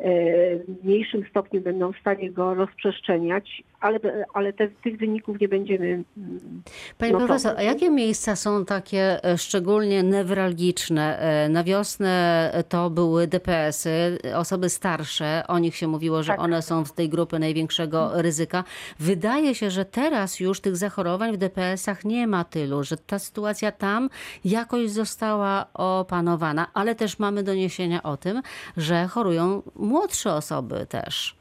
w 0.00 0.84
mniejszym 0.84 1.24
stopniu 1.30 1.60
będą 1.60 1.92
w 1.92 1.98
stanie 1.98 2.30
go 2.30 2.54
rozprzestrzeniać, 2.54 3.62
ale, 3.80 4.00
ale 4.34 4.52
te, 4.52 4.68
tych 4.68 4.96
wyników 4.98 5.40
nie 5.40 5.48
będziemy 5.48 5.86
mm, 5.86 6.62
Pani 6.98 7.12
No 7.12 7.18
to- 7.18 7.26
profesor, 7.26 7.54
a 7.56 7.62
jakie 7.62 7.90
miejsca 7.90 8.36
są 8.36 8.64
takie 8.64 9.24
e, 9.24 9.38
szczególnie 9.38 10.02
newralgiczne? 10.02 11.18
E, 11.18 11.48
Na 11.48 11.64
wiosnę 11.64 12.52
to 12.68 12.90
były 12.90 13.26
DPS-y, 13.26 14.18
osoby 14.36 14.68
starsze, 14.70 15.42
o 15.48 15.58
nich 15.58 15.76
się 15.76 15.88
mówiło, 15.88 16.22
że 16.22 16.32
Tak. 16.32 16.40
one 16.40 16.62
są 16.62 16.84
z 16.84 16.92
tej 16.92 17.08
grupy 17.08 17.38
największego 17.38 18.10
ryzyka. 18.22 18.64
Wydaje 18.98 19.54
się, 19.54 19.70
że 19.70 19.84
teraz 19.84 20.40
już 20.40 20.60
tych 20.60 20.76
zachorowań 20.76 21.32
w 21.32 21.36
DPS-ach 21.36 22.04
nie 22.04 22.26
ma 22.26 22.44
tylu, 22.44 22.84
że 22.84 22.96
ta 22.96 23.18
sytuacja 23.18 23.72
tam 23.72 24.10
jakoś 24.44 24.90
została 24.90 25.66
opanowana, 25.74 26.66
ale 26.74 26.94
też 26.94 27.18
mamy 27.18 27.42
doniesienia 27.42 28.02
o 28.02 28.16
tym, 28.16 28.42
że 28.76 29.06
chorują 29.06 29.62
młodsze 29.76 30.34
osoby 30.34 30.86
też. 30.88 31.39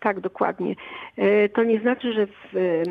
Tak, 0.00 0.20
dokładnie. 0.20 0.74
E, 1.16 1.48
To 1.48 1.64
nie 1.64 1.80
znaczy, 1.80 2.12
że 2.12 2.26
w 2.26 2.56
e, 2.56 2.82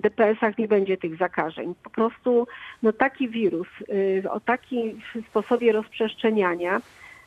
DPS-ach 0.00 0.58
nie 0.58 0.68
będzie 0.68 0.96
tych 0.96 1.16
zakażeń. 1.16 1.74
Po 1.82 1.90
prostu 1.90 2.46
no, 2.82 2.92
taki 2.92 3.28
wirus 3.28 3.68
e, 4.24 4.30
o 4.30 4.40
takim 4.40 5.00
sposobie 5.30 5.72
rozprzestrzeniania 5.72 6.80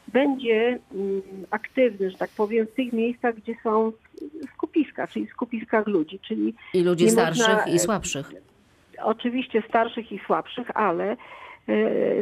będzie 0.07 0.79
mm, 0.93 1.21
aktywny, 1.51 2.11
że 2.11 2.17
tak 2.17 2.29
powiem, 2.37 2.67
w 2.67 2.71
tych 2.73 2.93
miejscach, 2.93 3.35
gdzie 3.35 3.55
są 3.63 3.91
skupiska, 4.53 5.07
czyli 5.07 5.27
w 5.27 5.31
skupiskach 5.31 5.87
ludzi, 5.87 6.19
czyli 6.19 6.55
I 6.73 6.83
ludzi 6.83 7.09
starszych 7.09 7.47
można, 7.47 7.71
i 7.73 7.79
słabszych. 7.79 8.31
oczywiście 9.03 9.63
starszych 9.69 10.11
i 10.11 10.19
słabszych, 10.25 10.77
ale 10.77 11.17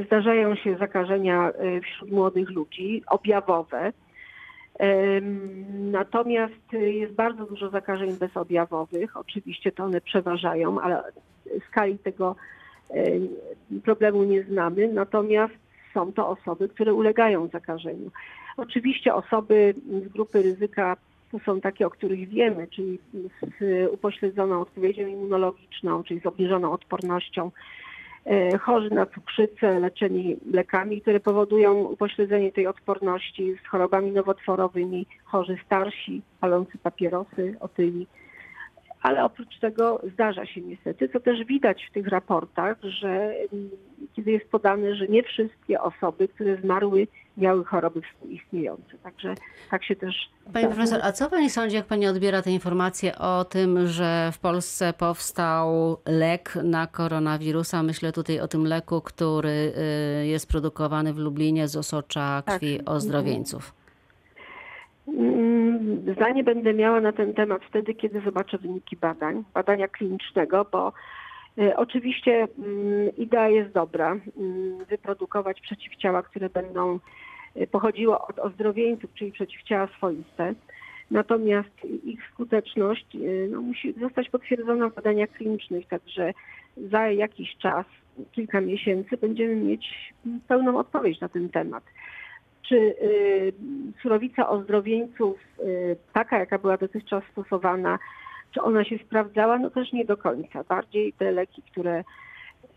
zdarzają 0.06 0.56
się 0.56 0.78
zakażenia 0.78 1.52
wśród 1.84 2.12
młodych 2.12 2.50
ludzi, 2.50 3.04
objawowe. 3.08 3.94
Natomiast 5.72 6.74
e, 6.74 6.78
jest 6.78 7.14
bardzo 7.14 7.46
dużo 7.46 7.70
zakażeń 7.70 8.14
bezobjawowych. 8.14 9.18
Oczywiście 9.18 9.72
to 9.72 9.84
one 9.84 10.02
przeważają, 10.02 10.82
ale 10.82 11.04
skali 11.70 12.00
tego 12.00 12.36
e, 12.90 13.04
problemu 13.84 14.24
nie 14.24 14.44
znamy. 14.44 14.88
Natomiast 14.88 15.54
są 15.94 16.14
to 16.14 16.30
osoby, 16.30 16.70
które 16.70 16.94
ulegają 16.94 17.48
zakażeniu. 17.48 18.12
Oczywiście 18.58 19.14
osoby 19.14 19.74
z 20.06 20.08
grupy 20.08 20.42
ryzyka 20.42 20.98
to 21.32 21.40
są 21.40 21.62
takie, 21.62 21.88
o 21.88 21.90
których 21.90 22.30
wiemy, 22.30 22.68
czyli 22.68 23.00
z 23.60 23.92
upośledzoną 23.92 24.62
odpowiedzią 24.62 25.08
immunologiczną, 25.08 26.04
czyli 26.04 26.20
z 26.20 26.26
obniżoną 26.26 26.72
odpornością, 26.72 27.52
chorzy 28.62 28.90
na 28.90 29.06
cukrzycę, 29.06 29.80
leczeni 29.80 30.38
lekami, 30.52 31.02
które 31.02 31.20
powodują 31.20 31.84
upośledzenie 31.84 32.52
tej 32.52 32.68
odporności, 32.68 33.58
z 33.66 33.68
chorobami 33.68 34.12
nowotworowymi, 34.12 35.06
chorzy 35.24 35.58
starsi, 35.66 36.22
palący 36.40 36.78
papierosy, 36.78 37.56
otyli. 37.60 38.08
Ale 39.06 39.24
oprócz 39.24 39.60
tego 39.60 40.02
zdarza 40.14 40.46
się 40.46 40.62
niestety, 40.62 41.10
co 41.10 41.20
też 41.20 41.44
widać 41.44 41.86
w 41.90 41.94
tych 41.94 42.08
raportach, 42.08 42.78
że 42.84 43.10
mm, 43.54 43.70
kiedy 44.16 44.32
jest 44.32 44.50
podane, 44.50 44.96
że 44.96 45.08
nie 45.08 45.24
wszystkie 45.24 45.82
osoby, 45.82 46.28
które 46.28 46.58
zmarły, 46.62 47.08
miały 47.38 47.66
choroby 47.66 48.02
współistniejące. 48.02 48.98
Także 49.04 49.36
tak 49.72 49.84
się 49.84 49.96
też 49.96 50.30
Pani 50.44 50.52
zdarza. 50.52 50.68
profesor, 50.68 51.00
a 51.04 51.12
co 51.12 51.30
pani 51.30 51.50
sądzi, 51.50 51.76
jak 51.76 51.86
pani 51.86 52.08
odbiera 52.08 52.42
te 52.42 52.52
informacje 52.52 53.18
o 53.18 53.46
tym, 53.46 53.88
że 53.88 54.30
w 54.34 54.40
Polsce 54.40 54.94
powstał 54.94 55.98
lek 56.06 56.56
na 56.64 56.88
koronawirusa? 56.88 57.84
Myślę 57.84 58.12
tutaj 58.12 58.40
o 58.40 58.48
tym 58.48 58.64
leku, 58.68 59.02
który 59.02 59.74
y, 60.22 60.26
jest 60.28 60.50
produkowany 60.50 61.14
w 61.14 61.18
Lublinie 61.18 61.68
z 61.68 61.76
osocza 61.76 62.42
Tak. 62.46 62.60
krwi 62.60 62.86
ozdrowieńców. 62.86 63.74
Mm, 65.08 66.14
Zdanie 66.16 66.44
będę 66.44 66.74
miała 66.74 67.02
na 67.02 67.12
ten 67.12 67.34
temat 67.34 67.62
wtedy, 67.66 67.94
kiedy 67.94 68.22
zobaczę 68.22 68.58
wyniki 68.58 68.96
badań, 68.96 69.44
badania 69.54 69.88
klinicznego, 69.88 70.66
bo 70.72 70.94
e, 71.58 71.78
oczywiście 71.78 72.48
mm, 72.60 73.16
idea 73.18 73.50
jest 73.50 73.72
dobra, 73.72 74.12
mm, 74.12 74.86
wyprodukować 74.86 75.62
przeciwciała, 75.62 76.24
które 76.24 76.50
będą 76.50 77.00
e, 77.56 77.68
pochodziły 77.68 78.20
od 78.20 78.40
ozdrowieńców, 78.40 79.14
czyli 79.14 79.32
przeciwciała 79.32 79.88
swoiste. 79.88 80.54
Natomiast 81.12 81.86
ich 82.04 82.20
skuteczność 82.34 83.16
e, 83.16 83.20
no, 83.52 83.62
musi 83.62 83.94
zostać 83.94 84.30
potwierdzona 84.30 84.90
w 84.90 84.96
badaniach 84.96 85.30
klinicznych, 85.30 85.88
także 85.88 86.34
za 86.78 87.10
jakiś 87.10 87.58
czas, 87.58 87.86
kilka 88.32 88.62
miesięcy, 88.62 89.18
będziemy 89.18 89.56
mieć 89.56 90.14
pełną 90.48 90.78
odpowiedź 90.78 91.22
na 91.22 91.30
ten 91.30 91.50
temat 91.50 91.84
czy 92.70 92.76
y, 92.76 93.54
surowica 94.02 94.50
ozdrowieńców, 94.50 95.38
y, 95.60 95.96
taka 96.14 96.40
jaka 96.40 96.58
była 96.58 96.78
dotychczas 96.78 97.24
stosowana, 97.32 98.00
czy 98.52 98.62
ona 98.62 98.84
się 98.84 98.98
sprawdzała? 98.98 99.60
No 99.60 99.70
też 99.70 99.94
nie 99.94 100.06
do 100.06 100.18
końca. 100.18 100.64
Bardziej 100.64 101.14
te 101.14 101.32
leki, 101.32 101.62
które 101.72 102.04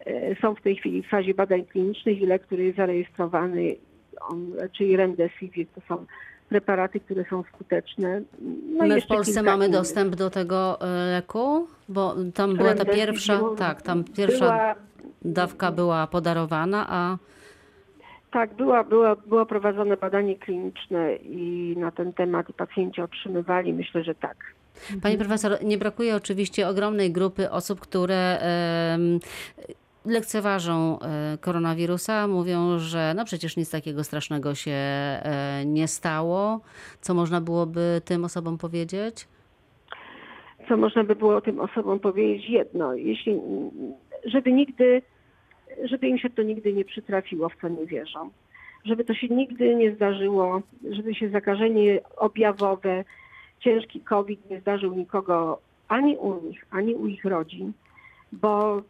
y, 0.07 0.37
są 0.40 0.55
w 0.55 0.62
tej 0.62 0.77
chwili 0.77 1.03
w 1.03 1.09
fazie 1.09 1.35
badań 1.35 1.64
klinicznych 1.64 2.20
i 2.20 2.27
lek, 2.27 2.42
który 2.42 2.64
jest 2.64 2.77
zarejestrowany, 2.77 3.77
on, 4.20 4.53
czyli 4.72 4.96
Remdesivir, 4.96 5.66
to 5.74 5.81
są 5.88 6.07
preparaty, 6.48 7.01
które 7.01 7.24
są 7.31 7.42
skuteczne. 7.55 8.22
No 8.79 8.87
My 8.87 9.01
w 9.01 9.07
Polsce 9.07 9.42
mamy 9.42 9.64
innych. 9.66 9.79
dostęp 9.79 10.14
do 10.16 10.31
tego 10.31 10.79
leku, 11.12 11.68
bo 11.88 12.14
tam 12.35 12.57
była 12.57 12.74
ta 12.74 12.85
pierwsza, 12.85 13.40
tak, 13.59 13.83
tam 13.83 14.05
pierwsza 14.05 14.44
Była, 14.44 14.74
dawka 15.22 15.72
była 15.72 16.07
podarowana, 16.07 16.87
a 16.88 17.16
Tak, 18.30 18.54
była, 18.54 18.84
była, 18.84 19.16
było 19.16 19.46
prowadzone 19.46 19.96
badanie 19.96 20.36
kliniczne 20.36 21.16
i 21.16 21.74
na 21.78 21.90
ten 21.90 22.12
temat 22.12 22.48
i 22.50 22.52
pacjenci 22.52 23.00
otrzymywali, 23.00 23.72
myślę, 23.72 24.04
że 24.04 24.14
tak. 24.14 24.36
Pani 25.02 25.18
profesor, 25.18 25.64
nie 25.64 25.78
brakuje 25.78 26.16
oczywiście 26.16 26.68
ogromnej 26.68 27.12
grupy 27.12 27.50
osób, 27.50 27.80
które 27.80 28.38
lekceważą 30.04 30.98
e, 31.00 31.38
koronawirusa, 31.40 32.28
mówią, 32.28 32.78
że 32.78 33.12
no 33.16 33.24
przecież 33.24 33.56
nic 33.56 33.70
takiego 33.70 34.04
strasznego 34.04 34.54
się 34.54 34.70
e, 34.72 35.62
nie 35.66 35.88
stało. 35.88 36.60
Co 37.00 37.14
można 37.14 37.40
byłoby 37.40 38.00
tym 38.04 38.24
osobom 38.24 38.58
powiedzieć? 38.58 39.28
co 40.68 40.76
można 40.76 41.04
by 41.04 41.16
było 41.16 41.40
tym 41.40 41.60
osobom 41.60 42.00
powiedzieć? 42.00 42.50
Jedno, 42.50 42.94
jeśli, 42.94 43.40
żeby 44.24 44.52
nigdy, 44.52 45.02
żeby 45.84 46.08
im 46.08 46.18
się 46.18 46.30
to 46.30 46.42
nigdy 46.42 46.72
nie 46.72 46.84
przytrafiło, 46.84 47.48
w 47.48 47.56
co 47.60 47.68
nie 47.68 47.86
wierzą. 47.86 48.30
Żeby 48.84 49.04
to 49.04 49.14
się 49.14 49.28
nigdy 49.28 49.74
nie 49.74 49.94
zdarzyło, 49.94 50.62
żeby 50.90 51.14
się 51.14 51.28
zakażenie 51.28 52.00
objawowe, 52.16 53.04
ciężki 53.60 54.00
COVID 54.00 54.50
nie 54.50 54.60
zdarzył 54.60 54.94
nikogo 54.94 55.60
ani 55.88 56.16
u 56.16 56.42
nich, 56.42 56.66
ani 56.70 56.94
u 56.94 57.06
ich 57.06 57.24
rodzin, 57.24 57.72
bo 58.32 58.82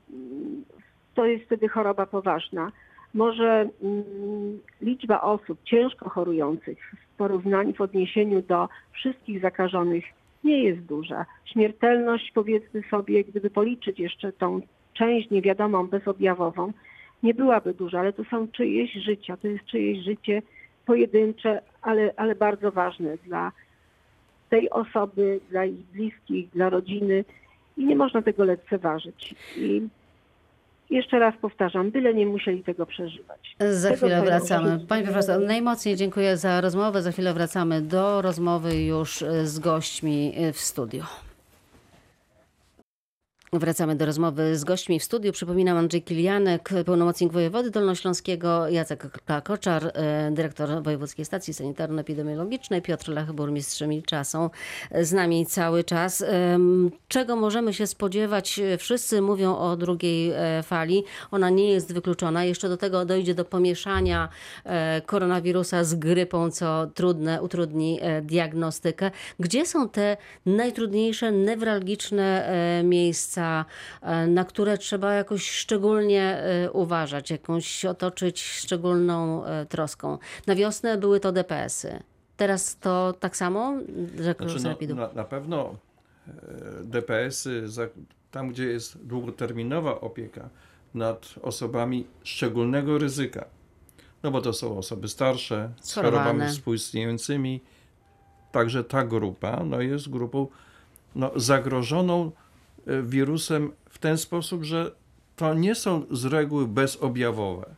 to 1.15 1.27
jest 1.27 1.45
wtedy 1.45 1.69
choroba 1.69 2.07
poważna. 2.07 2.73
Może 3.15 3.69
mm, 3.83 4.59
liczba 4.83 5.21
osób 5.21 5.59
ciężko 5.65 6.11
chorujących 6.11 6.79
w 7.15 7.17
porównaniu, 7.17 7.73
w 7.75 7.81
odniesieniu 7.81 8.43
do 8.43 8.69
wszystkich 8.93 9.41
zakażonych 9.41 10.05
nie 10.45 10.63
jest 10.63 10.81
duża. 10.81 11.27
Śmiertelność, 11.45 12.33
powiedzmy 12.35 12.83
sobie, 12.91 13.25
gdyby 13.25 13.51
policzyć 13.51 13.99
jeszcze 13.99 14.33
tą 14.33 14.61
część 14.99 15.31
niewiadomą, 15.31 15.87
bezobjawową, 15.87 16.73
nie 17.23 17.35
byłaby 17.35 17.75
duża, 17.75 18.01
ale 18.01 18.13
to 18.13 18.25
są 18.25 18.49
czyjeś 18.49 18.93
życia, 18.93 19.37
to 19.37 19.49
jest 19.49 19.65
czyjeś 19.65 20.05
życie 20.05 20.43
pojedyncze, 20.87 21.63
ale, 21.83 22.13
ale 22.17 22.35
bardzo 22.35 22.73
ważne 22.73 23.17
dla 23.17 23.53
tej 24.51 24.71
osoby, 24.71 25.41
dla 25.51 25.65
ich 25.65 25.87
bliskich, 25.93 26.51
dla 26.51 26.71
rodziny 26.71 27.25
i 27.77 27.85
nie 27.85 27.97
można 27.97 28.23
tego 28.23 28.45
lekceważyć. 28.45 29.35
I 29.57 29.83
jeszcze 30.91 31.19
raz 31.19 31.35
powtarzam, 31.41 31.91
byle 31.91 32.15
nie 32.15 32.27
musieli 32.27 32.65
tego 32.65 32.87
przeżywać. 32.87 33.57
Za 33.71 33.89
Tego 33.89 33.97
chwilę 33.97 34.23
wracamy. 34.23 34.81
Pani 34.89 35.05
profesor, 35.05 35.41
najmocniej 35.41 35.97
dziękuję 35.97 36.37
za 36.37 36.61
rozmowę. 36.61 37.03
Za 37.03 37.13
chwilę 37.13 37.35
wracamy 37.35 37.83
do 37.83 38.23
rozmowy 38.23 38.85
już 38.85 39.25
z 39.45 39.59
gośćmi 39.59 40.35
w 40.53 40.59
studiu. 40.59 41.03
Wracamy 43.53 43.97
do 43.97 44.07
rozmowy 44.07 44.59
z 44.59 44.65
gośćmi 44.65 45.01
w 45.01 45.05
studiu. 45.05 45.33
Przypominam 45.33 45.79
Andrzej 45.79 46.03
Kilianek, 46.03 46.71
pełnomocnik 46.87 47.33
wojewody 47.33 47.71
dolnośląskiego, 47.71 48.69
Jacek 48.69 49.07
Koczar, 49.45 49.93
e, 49.95 50.31
dyrektor 50.33 50.83
Wojewódzkiej 50.83 51.25
Stacji 51.25 51.55
Sanitarno-Epidemiologicznej, 51.55 52.83
Piotr 52.83 53.09
Lech, 53.09 53.33
burmistrz 53.33 53.81
Milcza 53.81 54.25
są 54.25 54.51
z 55.01 55.13
nami 55.13 55.47
cały 55.47 55.85
czas. 55.85 56.25
Czego 57.09 57.37
możemy 57.37 57.75
się 57.75 57.87
spodziewać? 57.87 58.61
Wszyscy 58.79 59.23
mówią 59.23 59.57
o 59.57 59.77
drugiej 59.77 60.31
e, 60.31 60.63
fali. 60.63 61.05
Ona 61.31 61.51
nie 61.51 61.71
jest 61.71 61.93
wykluczona. 61.93 62.45
Jeszcze 62.45 62.69
do 62.69 62.77
tego 62.77 63.05
dojdzie 63.05 63.35
do 63.35 63.45
pomieszania 63.45 64.29
e, 64.65 65.01
koronawirusa 65.01 65.85
z 65.85 65.95
grypą, 65.95 66.51
co 66.51 66.87
trudne, 66.95 67.43
utrudni 67.43 68.01
diagnostykę. 68.23 69.11
Gdzie 69.41 69.67
są 69.67 69.89
te 69.89 70.17
najtrudniejsze, 70.47 71.33
newralgiczne 71.33 72.47
e, 72.47 72.83
miejsca, 73.39 73.65
e, 74.03 74.27
na 74.27 74.45
które 74.45 74.79
trzeba 74.79 75.15
jakoś 75.15 75.51
szczególnie 75.51 76.23
e, 76.23 76.71
uważać, 76.73 77.31
jakąś 77.31 77.85
otoczyć 77.85 78.43
szczególną 78.43 79.45
e, 79.45 79.67
troską? 79.67 80.19
Na 80.47 80.55
wiosnę 80.55 80.99
były 80.99 81.21
to 81.21 81.33
DPS-y. 81.33 82.03
Teraz 82.37 82.79
to 82.79 83.15
tak 83.21 83.37
samo? 83.37 83.75
Znaczy, 84.17 84.57
no, 84.89 84.95
na, 84.95 85.13
na 85.13 85.25
pewno 85.25 85.75
DPS-y, 86.85 87.67
tam 88.31 88.49
gdzie 88.49 88.65
jest 88.65 88.99
długoterminowa 89.07 90.01
opieka 90.01 90.49
nad 90.95 91.35
osobami 91.43 92.07
szczególnego 92.23 92.99
ryzyka, 92.99 93.45
no 94.23 94.31
bo 94.31 94.41
to 94.41 94.53
są 94.53 94.79
osoby 94.79 95.09
starsze, 95.09 95.71
z 95.81 95.95
chorobami 95.95 96.49
współistniejącymi, 96.49 97.61
także 98.53 98.85
ta 98.85 99.05
grupa 99.05 99.65
no, 99.65 99.81
jest 99.81 100.09
grupą 100.09 100.47
no, 101.15 101.31
zagrożoną 101.37 102.33
wirusem 103.03 103.73
w 103.91 103.99
ten 103.99 104.19
sposób, 104.19 104.65
że 104.65 104.91
to 105.37 105.55
nie 105.55 105.75
są 105.75 106.07
z 106.11 106.25
reguły 106.25 106.69
bezobjawowe 106.69 107.75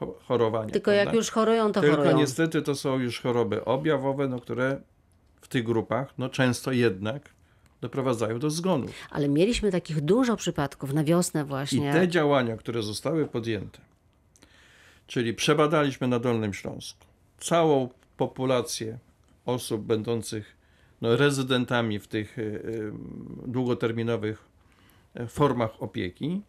cho- 0.00 0.14
chorowania. 0.28 0.70
Tylko 0.70 0.90
jak 0.90 1.02
prawda? 1.04 1.16
już 1.16 1.30
chorują, 1.30 1.72
to 1.72 1.80
Tylko 1.80 1.96
chorują. 1.96 2.16
niestety 2.16 2.62
to 2.62 2.74
są 2.74 2.98
już 2.98 3.20
choroby 3.20 3.64
objawowe, 3.64 4.28
no, 4.28 4.40
które 4.40 4.80
w 5.40 5.48
tych 5.48 5.64
grupach 5.64 6.14
no, 6.18 6.28
często 6.28 6.72
jednak 6.72 7.28
doprowadzają 7.80 8.38
do 8.38 8.50
zgonów. 8.50 8.90
Ale 9.10 9.28
mieliśmy 9.28 9.72
takich 9.72 10.00
dużo 10.00 10.36
przypadków 10.36 10.92
na 10.94 11.04
wiosnę 11.04 11.40
I 11.40 11.44
właśnie. 11.44 11.92
te 11.92 12.08
działania, 12.08 12.56
które 12.56 12.82
zostały 12.82 13.26
podjęte, 13.26 13.78
czyli 15.06 15.34
przebadaliśmy 15.34 16.08
na 16.08 16.18
Dolnym 16.18 16.54
Śląsku 16.54 17.06
całą 17.40 17.88
populację 18.16 18.98
osób 19.46 19.82
będących 19.82 20.55
no, 21.00 21.16
rezydentami 21.16 21.98
w 21.98 22.08
tych 22.08 22.38
y, 22.38 22.42
y, 22.42 22.92
długoterminowych 23.46 24.48
y, 25.20 25.26
formach 25.26 25.82
opieki, 25.82 26.42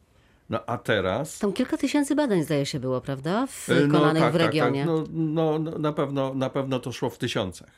no 0.50 0.60
a 0.66 0.78
teraz... 0.78 1.40
Tam 1.40 1.54
kilka 1.54 1.78
tysięcy 1.78 2.16
badań 2.16 2.44
zdaje 2.44 2.66
się 2.66 2.80
było, 2.80 3.02
prawda? 3.02 3.48
W, 3.48 3.70
E, 3.70 3.76
wykonanych 3.76 4.24
tak, 4.24 4.34
w 4.34 4.38
tak, 4.38 4.46
regionie. 4.46 4.80
Tak, 4.80 4.88
no, 4.88 5.04
no, 5.12 5.60
no, 5.60 5.78
na, 5.78 5.94
pewno, 5.94 6.34
na 6.34 6.50
pewno 6.50 6.80
to 6.80 6.92
szło 6.92 7.10
w 7.10 7.18
tysiącach. 7.18 7.72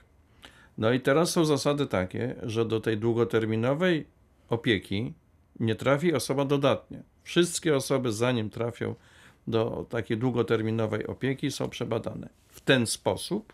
No 0.78 0.92
i 0.92 1.00
teraz 1.00 1.32
są 1.32 1.46
zasady 1.46 1.88
takie, 1.88 2.36
że 2.44 2.66
do 2.66 2.80
tej 2.80 2.98
długoterminowej 2.98 4.08
opieki 4.50 5.14
nie 5.60 5.76
trafi 5.76 6.14
osoba 6.14 6.46
dodatnia. 6.46 7.00
Wszystkie 7.24 7.76
osoby, 7.76 8.12
zanim 8.12 8.50
trafią 8.50 8.96
do 9.48 9.86
takiej 9.90 10.18
długoterminowej 10.18 11.08
opieki, 11.08 11.52
są 11.52 11.70
przebadane. 11.70 12.30
W 12.48 12.62
ten 12.62 12.88
sposób 12.88 13.54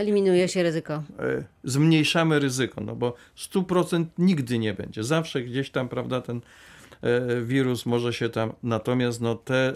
Eliminuje 0.00 0.48
się 0.48 0.62
ryzyko. 0.62 1.02
e, 1.18 1.44
zmniejszamy 1.64 2.38
ryzyko, 2.38 2.80
no 2.80 2.96
bo 2.96 3.14
100% 3.36 4.04
nigdy 4.18 4.58
nie 4.58 4.74
będzie. 4.74 5.04
Zawsze 5.04 5.42
gdzieś 5.42 5.70
tam, 5.70 5.88
prawda, 5.88 6.20
ten 6.20 6.40
e, 7.02 7.42
wirus 7.42 7.86
może 7.86 8.12
się 8.12 8.28
tam. 8.28 8.52
Natomiast 8.62 9.20
no, 9.20 9.34
te 9.34 9.74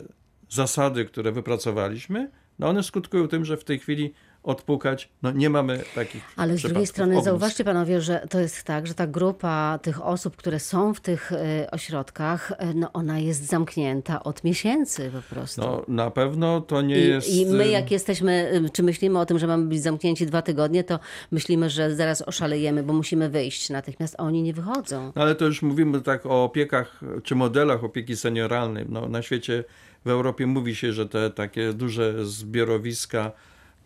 zasady, 0.49 1.05
które 1.05 1.33
wypracowaliśmy, 1.33 2.31
no 2.59 2.69
one 2.69 2.83
skutkują 2.83 3.29
tym, 3.29 3.45
że 3.45 3.57
w 3.57 3.65
tej 3.65 3.79
chwili 3.79 4.15
odpukać, 4.45 5.09
no 5.23 5.31
nie 5.31 5.51
mamy 5.51 5.83
takich 5.95 6.23
Ale 6.37 6.59
z 6.59 6.63
drugiej 6.63 6.87
strony 6.87 7.15
Obóz. 7.15 7.25
zauważcie 7.25 7.65
panowie, 7.65 8.01
że 8.01 8.27
to 8.31 8.41
jest 8.41 8.63
tak, 8.63 8.87
że 8.87 8.95
ta 8.95 9.07
grupa 9.07 9.79
tych 9.83 10.07
osób, 10.07 10.37
które 10.37 10.61
są 10.61 10.95
w 10.95 11.01
tych 11.01 11.33
y, 11.33 11.37
ośrodkach, 11.71 12.51
y, 12.51 12.75
no 12.75 12.91
ona 12.93 13.19
jest 13.19 13.47
zamknięta 13.47 14.23
od 14.23 14.45
miesięcy 14.45 15.11
po 15.13 15.35
prostu. 15.35 15.61
No 15.61 15.85
na 15.89 16.11
pewno 16.11 16.61
to 16.61 16.83
nie 16.83 16.99
I, 16.99 17.09
jest... 17.09 17.29
I 17.29 17.47
my 17.47 17.65
y, 17.65 17.69
jak 17.69 17.91
jesteśmy, 17.91 18.63
czy 18.73 18.83
myślimy 18.83 19.19
o 19.19 19.27
tym, 19.27 19.39
że 19.39 19.47
mamy 19.47 19.65
być 19.67 19.83
zamknięci 19.83 20.27
dwa 20.27 20.43
tygodnie, 20.43 20.85
to 20.85 20.99
myślimy, 21.31 21.71
że 21.71 21.95
zaraz 21.95 22.23
oszalejemy, 22.23 22.83
bo 22.83 22.93
musimy 22.93 23.29
wyjść 23.29 23.71
natychmiast, 23.71 24.15
a 24.19 24.23
oni 24.23 24.43
nie 24.43 24.53
wychodzą. 24.53 25.13
No 25.17 25.23
ale 25.23 25.35
to 25.35 25.45
już 25.45 25.63
mówimy 25.63 26.01
tak 26.01 26.27
o 26.27 26.45
opiekach 26.45 27.01
czy 27.23 27.35
modelach 27.35 27.85
opieki 27.85 28.17
senioralnej. 28.17 28.85
No, 28.89 29.09
na 29.09 29.23
świecie, 29.23 29.65
w 30.05 30.09
Europie 30.09 30.47
mówi 30.47 30.77
się, 30.77 30.93
że 30.93 31.09
te 31.09 31.31
takie 31.31 31.73
duże 31.73 32.27
zbiorowiska, 32.27 33.33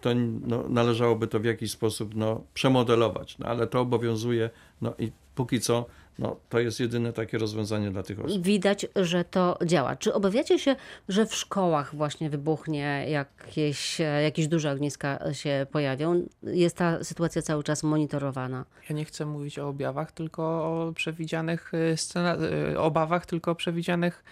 to 0.01 0.11
no, 0.47 0.69
należałoby 0.69 1.27
to 1.27 1.41
w 1.41 1.45
jakiś 1.45 1.71
sposób 1.71 2.15
no, 2.15 2.45
przemodelować. 2.55 3.39
No, 3.39 3.47
ale 3.47 3.67
to 3.67 3.81
obowiązuje 3.81 4.51
no, 4.83 4.95
i 4.99 5.13
póki 5.35 5.61
co 5.61 5.87
no, 6.19 6.37
to 6.49 6.61
jest 6.61 6.81
jedyne 6.81 7.13
takie 7.13 7.39
rozwiązanie 7.39 7.91
dla 7.91 8.03
tych 8.03 8.21
osób. 8.25 8.43
Widać, 8.43 8.87
że 8.97 9.25
to 9.25 9.59
działa. 9.65 9.97
Czy 9.97 10.15
obawiacie 10.15 10.59
się, 10.59 10.77
że 11.09 11.27
w 11.27 11.35
szkołach 11.35 11.95
właśnie 11.95 12.31
wybuchnie 12.31 13.07
jakieś, 13.09 14.01
e, 14.01 14.05
jakieś 14.05 14.49
duże 14.49 14.73
ogniska 14.73 15.33
się 15.33 15.67
pojawią? 15.73 16.27
Jest 16.43 16.77
ta 16.77 17.05
sytuacja 17.05 17.43
cały 17.43 17.65
czas 17.65 17.83
monitorowana. 17.83 18.65
Ja 18.91 18.97
nie 18.97 19.05
chcę 19.05 19.27
mówić 19.27 19.59
o 19.59 19.69
objawach, 19.69 20.13
tylko 20.13 20.43
o 20.43 20.93
przewidzianych 20.93 21.73
scena- 21.97 22.43
y, 22.73 22.79
obawach, 22.79 23.27
tylko 23.27 23.51
o 23.51 23.55
przewidzianych 23.55 24.25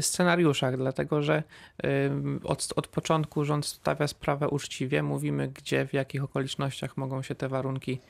scenariuszach, 0.00 0.76
dlatego 0.76 1.22
że 1.22 1.42
od, 2.44 2.68
od 2.76 2.86
początku 2.86 3.44
rząd 3.44 3.66
stawia 3.66 4.08
sprawę 4.08 4.48
uczciwie, 4.48 5.02
mówimy 5.02 5.48
gdzie, 5.48 5.86
w 5.86 5.92
jakich 5.92 6.24
okolicznościach 6.24 6.96
mogą 6.96 7.22
się 7.22 7.34
te 7.34 7.48
warunki, 7.48 8.00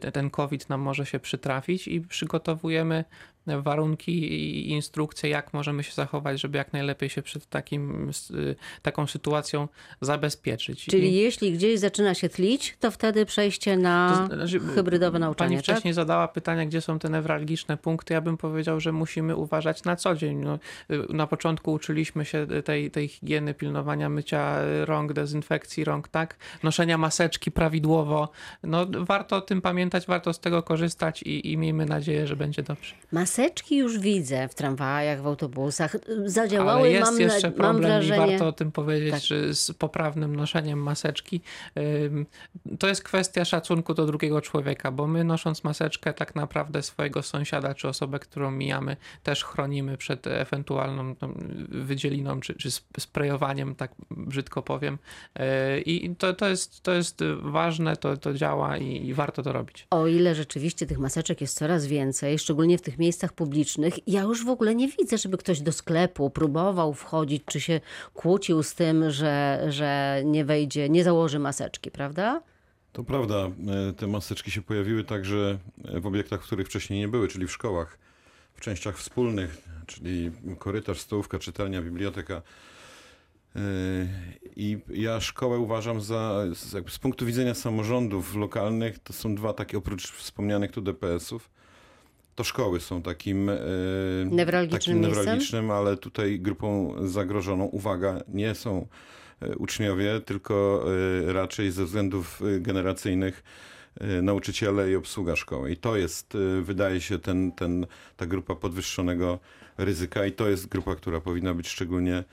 te- 0.00 0.12
ten 0.12 0.30
COVID 0.30 0.68
nam 0.68 0.80
może 0.80 1.06
się 1.06 1.18
przytrafić 1.18 1.88
i 1.88 2.00
przygotowujemy 2.68 3.04
warunki 3.62 4.12
i 4.32 4.70
instrukcje, 4.70 5.30
jak 5.30 5.52
możemy 5.54 5.82
się 5.82 5.92
zachować, 5.92 6.40
żeby 6.40 6.58
jak 6.58 6.72
najlepiej 6.72 7.08
się 7.08 7.22
przed 7.22 7.46
takim, 7.46 8.10
y, 8.30 8.56
taką 8.82 9.06
sytuacją 9.06 9.68
zabezpieczyć. 10.00 10.88
I- 10.88 10.90
Czyli 10.90 11.14
jeśli 11.14 11.52
gdzieś 11.52 11.80
zaczyna 11.80 12.14
się 12.14 12.28
tlić, 12.28 12.76
to 12.80 12.90
wtedy 12.90 13.26
przejście 13.26 13.76
na 13.76 14.26
To 14.30 14.36
znaczy, 14.36 14.60
hybrydowe 14.60 15.18
nauczanie, 15.18 15.48
Pani 15.48 15.56
tak? 15.56 15.64
wcześniej 15.76 15.94
zadała 15.94 16.28
pytania, 16.28 16.66
gdzie 16.66 16.80
są 16.80 16.98
te 16.98 17.08
newralgiczne 17.10 17.76
punkty. 17.76 18.14
Ja 18.14 18.20
bym 18.20 18.36
powiedział, 18.36 18.80
że 18.80 18.92
musimy 18.92 19.36
uważać 19.36 19.84
na 19.84 19.96
co 19.96 20.14
dzień. 20.14 20.36
No, 20.38 20.58
y, 20.90 20.98
na 21.08 21.26
początku 21.26 21.72
uczyliśmy 21.72 22.24
się 22.24 22.46
tej, 22.64 22.90
tej 22.90 23.08
higieny, 23.08 23.54
pilnowania 23.54 24.08
mycia 24.08 24.56
rąk, 24.84 25.12
dezynfekcji 25.12 25.84
rąk, 25.84 26.08
tak? 26.08 26.36
Noszenia 26.62 26.98
maseczki 26.98 27.50
prawidłowo. 27.50 28.28
No, 28.62 28.86
warto 28.98 29.36
o 29.36 29.40
tym 29.40 29.60
pamiętać, 29.62 30.06
warto 30.06 30.32
z 30.32 30.40
tego 30.40 30.62
korzystać 30.62 31.22
i, 31.22 31.52
i 31.52 31.56
miejmy 31.56 31.86
nadzieję, 31.86 32.26
że 32.26 32.36
będzie 32.36 32.62
dobrze. 32.62 32.94
Maseczki 33.38 33.76
już 33.76 33.98
widzę 33.98 34.48
w 34.48 34.54
tramwajach, 34.54 35.22
w 35.22 35.26
autobusach. 35.26 35.96
Zadziałały, 36.24 36.80
Ale 36.80 36.90
jest 36.90 37.12
mam, 37.12 37.20
jeszcze 37.20 37.48
mam 37.48 37.56
problem 37.56 37.84
i 37.84 37.86
wrażenie. 37.86 38.26
warto 38.26 38.46
o 38.46 38.52
tym 38.52 38.72
powiedzieć, 38.72 39.10
Tak. 39.10 39.22
że 39.22 39.54
z 39.54 39.72
poprawnym 39.72 40.36
noszeniem 40.36 40.82
maseczki 40.82 41.40
to 42.78 42.88
jest 42.88 43.02
kwestia 43.02 43.44
szacunku 43.44 43.94
do 43.94 44.06
drugiego 44.06 44.40
człowieka, 44.40 44.90
bo 44.90 45.06
my 45.06 45.24
nosząc 45.24 45.64
maseczkę 45.64 46.12
tak 46.12 46.34
naprawdę 46.34 46.82
swojego 46.82 47.22
sąsiada 47.22 47.74
czy 47.74 47.88
osobę, 47.88 48.18
którą 48.18 48.50
mijamy, 48.50 48.96
też 49.22 49.44
chronimy 49.44 49.96
przed 49.96 50.26
ewentualną 50.26 51.14
tam, 51.14 51.34
wydzieliną 51.68 52.40
czy, 52.40 52.54
czy 52.54 52.68
sp- 52.78 53.00
sprejowaniem, 53.00 53.74
tak 53.74 53.92
brzydko 54.10 54.62
powiem. 54.62 54.98
Yy, 55.38 55.80
I 55.80 56.14
to, 56.16 56.34
to, 56.34 56.48
jest, 56.48 56.82
to 56.82 56.92
jest 56.92 57.20
ważne, 57.42 57.96
to, 57.96 58.16
to 58.16 58.34
działa 58.34 58.76
i, 58.76 59.06
i 59.06 59.14
warto 59.14 59.42
to 59.42 59.52
robić. 59.52 59.86
O 59.90 60.06
ile 60.06 60.34
rzeczywiście 60.34 60.86
tych 60.86 60.98
maseczek 60.98 61.40
jest 61.40 61.58
coraz 61.58 61.86
więcej, 61.86 62.38
szczególnie 62.38 62.78
w 62.78 62.82
tych 62.82 62.98
miejscach 62.98 63.17
publicznych, 63.26 64.08
ja 64.08 64.22
już 64.22 64.44
w 64.44 64.48
ogóle 64.48 64.74
nie 64.74 64.88
widzę, 64.88 65.18
żeby 65.18 65.38
ktoś 65.38 65.60
do 65.60 65.72
sklepu 65.72 66.30
próbował 66.30 66.94
wchodzić, 66.94 67.42
czy 67.46 67.60
się 67.60 67.80
kłócił 68.14 68.62
z 68.62 68.74
tym, 68.74 69.10
że, 69.10 69.66
że 69.68 70.22
nie 70.24 70.44
wejdzie, 70.44 70.88
nie 70.88 71.04
założy 71.04 71.38
maseczki, 71.38 71.90
prawda? 71.90 72.42
To 72.92 73.04
prawda, 73.04 73.50
e, 73.88 73.92
te 73.92 74.06
maseczki 74.06 74.50
się 74.50 74.62
pojawiły 74.62 75.04
także 75.04 75.58
w 76.00 76.06
obiektach, 76.06 76.42
w 76.42 76.46
których 76.46 76.66
wcześniej 76.66 77.00
nie 77.00 77.08
były, 77.08 77.28
czyli 77.28 77.46
w 77.46 77.52
szkołach, 77.52 77.98
w 78.54 78.60
częściach 78.60 78.98
wspólnych, 78.98 79.62
czyli 79.86 80.30
korytarz, 80.58 81.00
stołówka, 81.00 81.38
czytelnia, 81.38 81.82
biblioteka. 81.82 82.42
E, 83.56 83.60
I 84.56 84.78
ja 84.88 85.20
szkołę 85.20 85.58
uważam 85.58 86.00
za, 86.00 86.44
z 86.88 86.98
punktu 86.98 87.26
widzenia 87.26 87.54
samorządów 87.54 88.36
lokalnych, 88.36 88.98
to 88.98 89.12
są 89.12 89.34
dwa 89.34 89.52
takie, 89.52 89.78
oprócz 89.78 90.12
wspomnianych 90.12 90.72
tu 90.72 90.80
DPS-ów, 90.80 91.50
to 92.38 92.44
szkoły 92.44 92.80
są 92.80 93.02
takim, 93.02 93.48
e, 93.48 93.56
Newralgicznym 94.30 95.02
takim 95.02 95.16
newralgicznym, 95.16 95.70
ale 95.70 95.96
tutaj 95.96 96.40
grupą 96.40 96.94
zagrożoną, 97.08 97.64
uwaga, 97.64 98.20
nie 98.28 98.54
są 98.54 98.86
e, 99.40 99.56
uczniowie, 99.56 100.20
tylko 100.20 100.84
e, 101.28 101.32
raczej 101.32 101.70
ze 101.70 101.84
względów 101.84 102.42
generacyjnych 102.60 103.42
nauczyciele 104.22 104.90
i 104.90 104.96
obsługa 104.96 105.36
szkoły. 105.36 105.72
I 105.72 105.76
to 105.76 105.96
jest, 105.96 106.36
wydaje 106.62 107.00
się, 107.00 107.18
ten, 107.18 107.52
ten, 107.52 107.86
ta 108.16 108.26
grupa 108.26 108.54
podwyższonego 108.54 109.38
ryzyka 109.78 110.26
i 110.26 110.32
to 110.32 110.48
jest 110.48 110.68
grupa, 110.68 110.94
która 110.94 111.20
powinna 111.20 111.54
być 111.54 111.68
szczególnie 111.68 112.24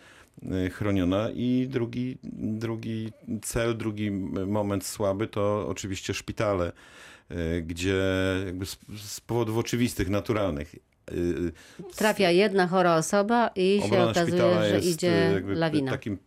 chroniona. 0.72 1.30
I 1.34 1.68
drugi, 1.70 2.18
drugi 2.34 3.12
cel, 3.42 3.78
drugi 3.78 4.12
moment 4.48 4.86
słaby 4.86 5.28
to 5.28 5.68
oczywiście 5.70 6.14
szpitale, 6.14 6.72
gdzie 7.62 8.02
jakby 8.46 8.66
z, 8.66 8.78
z 8.98 9.22
powodów 9.22 9.58
oczywistych, 9.58 10.10
naturalnych 10.10 10.76
y, 11.12 11.52
Trafia 11.96 12.32
jedna 12.32 12.68
chora 12.68 12.96
osoba 12.96 13.52
i 13.56 13.82
się 13.90 14.04
okazuje, 14.04 14.28
szpitala 14.28 14.68
że 14.68 14.76
jest 14.76 14.88
idzie 14.88 15.42
lawina. 15.46 15.92
takim 15.92 16.18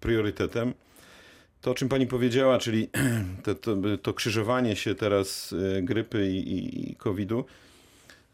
priorytetem. 0.00 0.74
To, 1.60 1.70
o 1.70 1.74
czym 1.74 1.88
pani 1.88 2.06
powiedziała, 2.06 2.58
czyli 2.58 2.88
to, 3.44 3.54
to, 3.54 3.76
to 4.02 4.14
krzyżowanie 4.14 4.76
się 4.76 4.94
teraz 4.94 5.54
grypy 5.82 6.30
i, 6.30 6.90
i, 6.90 6.96
COVID-u, 6.96 7.44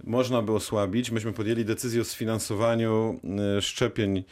można 0.05 0.43
by 0.43 0.53
osłabić. 0.53 1.11
Myśmy 1.11 1.33
podjęli 1.33 1.65
decyzję 1.65 2.01
o 2.01 2.05
sfinansowaniu 2.05 3.21
szczepień 3.61 4.25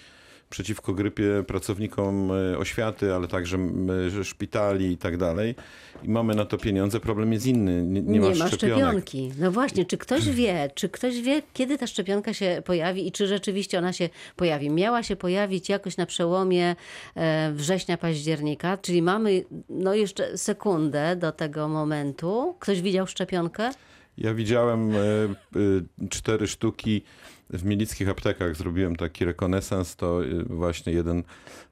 przeciwko 0.55 0.95
grypie 0.95 1.45
pracownikom 1.47 2.31
y, 2.31 2.59
oświaty, 2.59 3.14
ale 3.14 3.29
także 3.29 3.59
y, 4.21 4.25
szpitali 4.25 4.93
i 4.93 4.97
tak 4.97 5.17
dalej. 5.17 5.55
I 6.03 6.09
mamy 6.09 6.35
na 6.35 6.45
to 6.45 6.59
pieniądze. 6.59 7.01
Problem 7.01 7.33
jest 7.33 7.47
inny. 7.47 7.83
Nie, 7.83 8.03
nie, 8.03 8.21
ma 8.21 8.35
szczepionek. 8.35 8.57
szczepionki. 8.57 9.33
No 9.38 9.51
właśnie, 9.51 9.85
czy 9.85 9.99
ktoś 9.99 10.29
wie, 10.29 10.71
czy 10.75 10.88
ktoś 10.88 11.21
wie, 11.21 11.43
kiedy 11.55 11.79
ta 11.79 11.87
szczepionka 11.87 12.35
się 12.35 12.62
pojawi 12.64 13.07
i 13.09 13.12
czy 13.12 13.27
rzeczywiście 13.27 13.79
ona 13.79 13.93
się 13.93 14.09
pojawi? 14.37 14.71
Miała 14.71 15.03
się 15.03 15.17
pojawić 15.17 15.69
jakoś 15.69 15.97
na 15.97 16.07
przełomie 16.07 16.77
e, 17.14 17.53
września, 17.53 17.97
października, 17.97 18.77
czyli 18.77 19.03
mamy 19.03 19.45
no 19.69 19.95
jeszcze 19.95 20.38
sekundę 20.38 21.17
do 21.17 21.33
tego 21.33 21.69
momentu. 21.69 22.57
Ktoś 22.61 22.83
widział 22.83 23.07
szczepionkę? 23.07 23.71
Ja 24.19 24.35
widziałem 24.35 24.93
e, 24.93 24.97
e, 24.97 26.09
cztery 26.11 26.47
sztuki 26.47 27.03
w 27.50 27.64
mielickich 27.64 28.09
aptekach. 28.09 28.57
Zrobiłem 28.57 28.96
taki 28.96 29.24
rekonesans, 29.24 29.96
to 29.96 30.24
e, 30.24 30.26
właśnie 30.44 30.92
jeden 30.92 31.22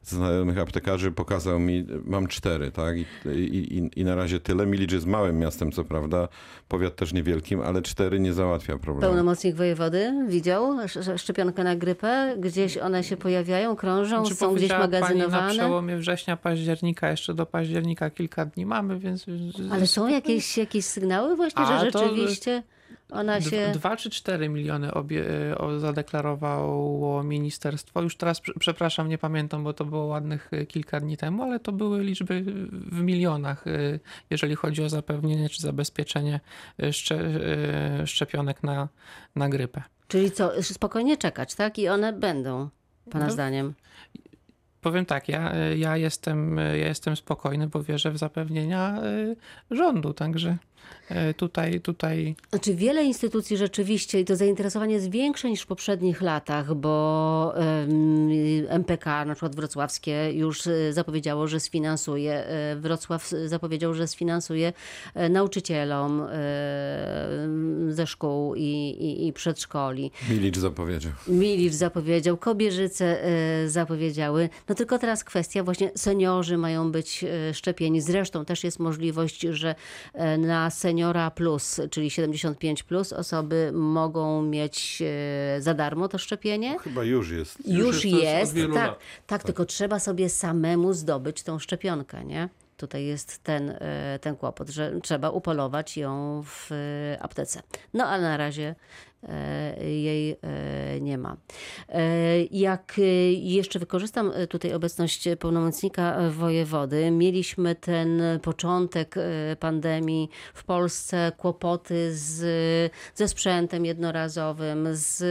z 0.02 0.10
znajomych 0.14 0.58
aptekarzy 0.58 1.12
pokazał 1.12 1.58
mi, 1.58 1.86
mam 2.04 2.26
cztery, 2.26 2.70
tak? 2.70 2.96
I, 2.98 3.04
i, 3.40 4.00
i 4.00 4.04
na 4.04 4.14
razie 4.14 4.40
tyle. 4.40 4.66
Milicz 4.66 4.92
jest 4.92 5.06
małym 5.06 5.38
miastem, 5.38 5.72
co 5.72 5.84
prawda, 5.84 6.28
powiat 6.68 6.96
też 6.96 7.12
niewielkim, 7.12 7.60
ale 7.60 7.82
cztery 7.82 8.20
nie 8.20 8.32
załatwia 8.32 8.78
problemu. 8.78 9.00
Pełnomocnik 9.00 9.56
wojewody 9.56 10.12
widział 10.28 10.80
sz- 10.80 11.20
szczepionkę 11.20 11.64
na 11.64 11.76
grypę? 11.76 12.34
Gdzieś 12.38 12.76
one 12.78 13.04
się 13.04 13.16
pojawiają, 13.16 13.76
krążą, 13.76 14.22
Czy 14.24 14.34
są 14.34 14.54
gdzieś 14.54 14.68
powiedziała 14.68 14.88
Pani 14.88 14.92
na 14.92 15.00
magazynowane? 15.00 15.52
przełomie 15.54 15.96
września, 15.96 16.36
października, 16.36 17.10
jeszcze 17.10 17.34
do 17.34 17.46
października 17.46 18.10
kilka 18.10 18.46
dni 18.46 18.66
mamy, 18.66 18.98
więc... 18.98 19.26
Ale 19.70 19.86
są 19.86 20.08
jakieś, 20.08 20.58
jakieś 20.58 20.84
sygnały 20.84 21.36
właśnie, 21.36 21.62
A, 21.62 21.84
że 21.84 21.92
to- 21.92 22.08
rzeczywiście 22.08 22.62
ona 23.12 23.40
się... 23.40 23.70
Dwa 23.74 23.96
czy 23.96 24.10
cztery 24.10 24.48
miliony 24.48 24.94
obie, 24.94 25.24
o, 25.58 25.78
zadeklarowało 25.78 27.22
ministerstwo. 27.22 28.02
Już 28.02 28.16
teraz, 28.16 28.40
prze- 28.40 28.52
przepraszam, 28.58 29.08
nie 29.08 29.18
pamiętam, 29.18 29.64
bo 29.64 29.72
to 29.72 29.84
było 29.84 30.04
ładnych 30.04 30.52
y, 30.52 30.66
kilka 30.66 31.00
dni 31.00 31.16
temu, 31.16 31.42
ale 31.42 31.60
to 31.60 31.72
były 31.72 32.04
liczby 32.04 32.42
w 32.72 33.02
milionach, 33.02 33.66
y, 33.66 34.00
jeżeli 34.30 34.54
chodzi 34.54 34.82
o 34.82 34.88
zapewnienie 34.88 35.48
czy 35.48 35.62
zabezpieczenie 35.62 36.40
y, 36.82 36.92
szcze, 36.92 37.20
y, 38.02 38.06
szczepionek 38.06 38.62
na, 38.62 38.88
na 39.36 39.48
grypę. 39.48 39.82
Czyli 40.08 40.30
co, 40.30 40.62
spokojnie 40.62 41.16
czekać, 41.16 41.54
tak? 41.54 41.78
I 41.78 41.88
one 41.88 42.12
będą, 42.12 42.68
pana 43.10 43.26
No, 43.26 43.32
zdaniem. 43.32 43.74
Powiem 44.80 45.06
tak, 45.06 45.28
ja, 45.28 45.54
ja, 45.76 45.96
jestem, 45.96 46.56
ja 46.56 46.74
jestem 46.88 47.16
spokojny, 47.16 47.66
bo 47.66 47.82
wierzę 47.82 48.10
w 48.10 48.18
zapewnienia 48.18 49.02
y, 49.04 49.36
rządu, 49.70 50.14
także 50.14 50.50
y, 50.50 50.58
tutaj, 51.36 51.80
tutaj 51.80 52.34
Znaczy 52.50 52.74
wiele 52.74 53.04
instytucji 53.04 53.56
rzeczywiście 53.56 54.20
i 54.20 54.24
to 54.24 54.36
zainteresowanie 54.36 54.94
jest 54.94 55.10
większe 55.10 55.50
niż 55.50 55.62
w 55.62 55.66
poprzednich 55.66 56.22
latach, 56.22 56.74
bo 56.74 57.54
MPK, 58.68 59.24
na 59.24 59.34
przykład 59.34 59.56
wrocławskie, 59.56 60.32
już 60.32 60.66
e, 60.66 60.92
zapowiedziało, 60.92 61.48
że 61.48 61.60
sfinansuje, 61.60 62.46
e, 62.46 62.76
Wrocław 62.76 63.28
zapowiedział, 63.46 63.94
że 63.94 64.08
sfinansuje 64.08 64.72
e, 65.14 65.28
nauczycielom 65.28 66.22
e, 66.22 66.28
ze 67.88 68.06
szkół 68.06 68.54
i, 68.54 68.60
i, 68.60 69.26
i 69.26 69.32
przedszkoli. 69.32 70.10
Milicz 70.30 70.58
zapowiedział. 70.58 71.12
Milicz 71.28 71.72
zapowiedział, 71.72 72.36
Kobierzyce 72.36 73.24
e, 73.24 73.68
zapowiedziały. 73.68 74.48
No 74.68 74.74
tylko 74.74 74.98
teraz 74.98 75.24
kwestia, 75.24 75.64
właśnie 75.64 75.90
seniorzy 75.96 76.58
mają 76.58 76.92
być 76.92 77.24
e, 77.24 77.54
szczepieni. 77.54 78.00
Zresztą 78.00 78.44
też 78.44 78.64
jest 78.64 78.78
możliwość, 78.78 79.40
że 79.40 79.74
e, 80.14 80.38
na 80.38 80.70
seniora 80.72 81.30
plus, 81.30 81.80
czyli 81.90 82.10
75 82.10 82.82
plus 82.82 83.12
osoby 83.12 83.70
mogą 83.74 84.42
mieć 84.42 85.02
e, 85.56 85.60
za 85.60 85.74
darmo 85.74 86.08
to 86.08 86.18
szczepienie. 86.18 86.78
Chyba 86.78 87.04
już 87.04 87.30
jest. 87.30 87.68
Już, 87.68 88.04
jest, 88.04 88.16
to 88.16 88.28
jest 88.28 88.56
jest, 88.56 88.72
tak, 88.74 88.86
lat. 88.86 88.98
tak, 89.26 89.42
tylko 89.42 89.64
trzeba 89.64 89.98
sobie 89.98 90.28
samemu 90.28 90.92
zdobyć 90.92 91.42
tą 91.42 91.58
szczepionkę, 91.58 92.24
nie? 92.24 92.48
Tutaj 92.76 93.04
jest 93.04 93.42
ten, 93.42 93.70
e, 93.70 94.18
ten 94.20 94.36
kłopot, 94.36 94.68
że 94.68 95.00
trzeba 95.02 95.30
upolować 95.30 95.96
ją 95.96 96.42
w 96.46 96.72
e, 96.72 97.22
aptece. 97.22 97.62
No 97.94 98.06
ale 98.06 98.22
na 98.22 98.36
razie 98.36 98.74
jej 99.80 100.30
e, 100.42 101.00
nie 101.00 101.18
ma. 101.18 101.36
E, 101.88 102.42
Jak 102.50 102.94
e, 102.98 103.02
jeszcze 103.32 103.78
wykorzystam 103.78 104.32
e, 104.34 104.46
tutaj 104.46 104.74
obecność 104.74 105.28
pełnomocnika 105.40 106.16
e, 106.16 106.30
wojewody, 106.30 107.10
mieliśmy 107.10 107.74
ten 107.74 108.22
początek 108.42 109.14
e, 109.16 109.56
pandemii 109.56 110.28
w 110.54 110.64
Polsce, 110.64 111.32
kłopoty 111.36 112.14
z, 112.16 112.92
ze 113.14 113.28
sprzętem 113.28 113.84
jednorazowym, 113.84 114.88
z 114.92 115.22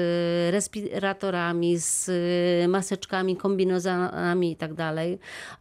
respiratorami, 0.54 1.78
z 1.78 2.10
maseczkami, 2.70 3.38
kombinezonami 3.38 4.52
i 4.52 4.56
tak. 4.56 4.72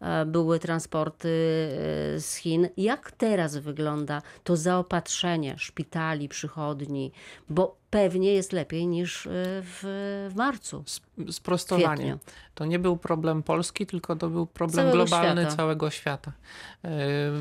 E, 0.00 0.26
Były 0.26 0.58
transporty 0.58 1.28
e, 1.28 2.20
z 2.20 2.34
Chin. 2.34 2.68
Jak 2.76 3.12
teraz 3.12 3.56
wygląda 3.56 4.22
to 4.44 4.56
zaopatrzenie 4.56 5.54
szpitali, 5.58 6.28
przychodni? 6.28 7.12
Bo 7.48 7.79
pewnie 7.90 8.32
jest 8.32 8.52
lepiej 8.52 8.86
niż 8.86 9.26
e, 9.26 9.30
w, 9.62 9.80
w 10.30 10.36
marcu. 10.36 10.82
sp- 10.96 11.06
sprostowanie. 11.32 11.96
Kwietniu. 11.96 12.18
To 12.54 12.64
nie 12.66 12.78
był 12.78 12.96
problem 12.96 13.42
Polski, 13.42 13.86
tylko 13.86 14.16
to 14.16 14.28
był 14.30 14.46
problem 14.46 14.76
Całego 14.76 14.92
globalny 14.96 15.40
świata. 15.42 15.56
całego 15.56 15.90
świata. 15.90 16.32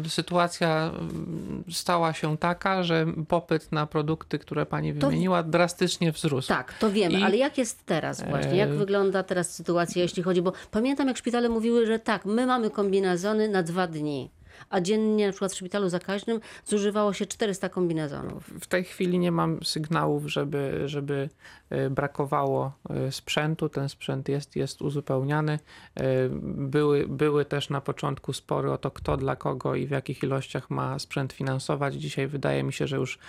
Yy, 0.03 0.09
Sytuacja 0.09 0.91
mm, 0.99 1.63
stała 1.71 2.13
się 2.13 2.37
taka, 2.37 2.83
że 2.83 3.05
popyt 3.27 3.71
na 3.71 3.87
produkty, 3.87 4.39
które 4.39 4.65
pani 4.65 4.93
wymieniła, 4.93 5.43
drastycznie 5.43 6.11
wzrósł. 6.11 6.47
Tak, 6.47 6.73
to 6.79 6.91
wiemy, 6.91 7.19
I- 7.19 7.23
ale 7.23 7.37
jak 7.37 7.57
jest 7.57 7.85
teraz 7.85 8.23
właśnie? 8.29 8.55
Jak 8.57 8.69
E, 8.69 8.73
wygląda 8.73 9.23
teraz 9.23 9.55
sytuacja, 9.55 10.01
jeśli 10.01 10.23
chodzi, 10.23 10.41
bo 10.41 10.53
pamiętam 10.71 11.07
jak 11.07 11.17
szpitale 11.17 11.49
mówiły, 11.49 11.85
że 11.85 11.99
tak, 11.99 12.25
my 12.25 12.45
mamy 12.45 12.69
kombinezony 12.69 13.49
na 13.49 13.63
dwa 13.63 13.87
dni, 13.87 14.29
a 14.69 14.81
dziennie 14.81 15.25
na 15.25 15.31
przykład 15.31 15.51
w 15.51 15.55
szpitalu 15.55 15.89
zakaźnym 15.89 16.39
zużywało 16.65 17.13
się 17.13 17.25
400 17.25 17.69
kombinezonów. 17.69 18.43
W 18.61 18.67
tej 18.67 18.83
chwili 18.83 19.19
nie 19.19 19.31
mam 19.31 19.63
sygnałów, 19.63 20.25
żeby, 20.25 20.81
żeby 20.85 21.29
e, 21.69 21.89
brakowało 21.89 22.71
e, 22.89 23.11
sprzętu. 23.11 23.69
Ten 23.69 23.89
sprzęt 23.89 24.29
jest, 24.29 24.55
jest 24.55 24.81
uzupełniany. 24.81 25.59
E, 25.95 26.29
Były, 26.69 27.07
były 27.07 27.45
też 27.45 27.69
na 27.69 27.81
początku 27.81 28.33
spory 28.33 28.71
o 28.71 28.77
to, 28.77 28.91
kto 28.91 29.17
dla 29.17 29.35
kogo 29.35 29.75
i 29.75 29.87
w 29.87 29.91
jakich 29.91 30.23
ilościach 30.23 30.69
ma 30.69 30.99
sprzęt 30.99 31.33
finansować. 31.33 31.95
Dzisiaj 31.95 32.27
wydaje 32.27 32.63
mi 32.63 32.73
się, 32.73 32.87
że 32.87 32.97
już 32.97 33.19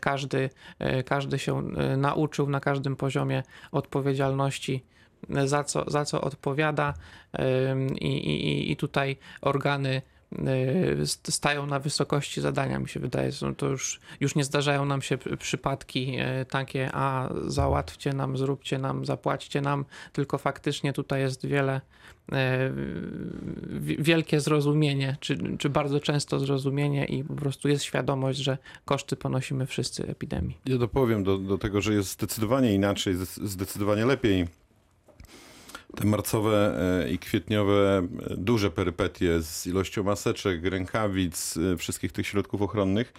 każdy, 0.00 0.50
każdy 1.06 1.38
się 1.38 1.62
nauczył 1.96 2.50
na 2.50 2.60
każdym 2.60 2.96
poziomie 2.96 3.42
odpowiedzialności 3.72 4.84
za 5.44 5.64
co, 5.64 5.90
za 5.90 6.04
co 6.04 6.20
odpowiada 6.20 6.94
i, 8.00 8.06
i, 8.06 8.72
i 8.72 8.76
tutaj 8.76 9.16
organy 9.40 10.02
stają 11.30 11.66
na 11.66 11.78
wysokości 11.78 12.40
zadania, 12.40 12.78
mi 12.78 12.88
się 12.88 13.00
wydaje. 13.00 13.30
To 13.56 13.66
już, 13.66 14.00
już 14.20 14.34
nie 14.34 14.44
zdarzają 14.44 14.84
nam 14.84 15.02
się 15.02 15.18
przypadki 15.38 16.16
y, 16.40 16.44
takie, 16.44 16.90
a 16.92 17.28
załatwcie 17.46 18.12
nam, 18.12 18.36
zróbcie 18.36 18.78
nam, 18.78 19.04
zapłaćcie 19.04 19.60
nam, 19.60 19.84
tylko 20.12 20.38
faktycznie 20.38 20.92
tutaj 20.92 21.20
jest 21.20 21.46
wiele, 21.46 21.80
y, 22.32 22.34
wi- 23.80 23.96
wielkie 24.02 24.40
zrozumienie, 24.40 25.16
czy, 25.20 25.38
czy 25.58 25.70
bardzo 25.70 26.00
często 26.00 26.38
zrozumienie 26.40 27.04
i 27.04 27.24
po 27.24 27.34
prostu 27.34 27.68
jest 27.68 27.84
świadomość, 27.84 28.38
że 28.38 28.58
koszty 28.84 29.16
ponosimy 29.16 29.66
wszyscy 29.66 30.06
epidemii. 30.08 30.58
Ja 30.66 30.78
dopowiem 30.78 31.24
do, 31.24 31.38
do 31.38 31.58
tego, 31.58 31.80
że 31.80 31.94
jest 31.94 32.10
zdecydowanie 32.10 32.74
inaczej, 32.74 33.14
zde- 33.14 33.46
zdecydowanie 33.46 34.04
lepiej. 34.06 34.46
Te 35.96 36.06
marcowe 36.06 36.78
e, 37.04 37.10
i 37.10 37.18
kwietniowe 37.18 37.98
e, 38.30 38.36
duże 38.36 38.70
perypetie 38.70 39.42
z 39.42 39.66
ilością 39.66 40.02
maseczek, 40.02 40.64
rękawic, 40.64 41.56
e, 41.56 41.76
wszystkich 41.76 42.12
tych 42.12 42.26
środków 42.26 42.62
ochronnych, 42.62 43.12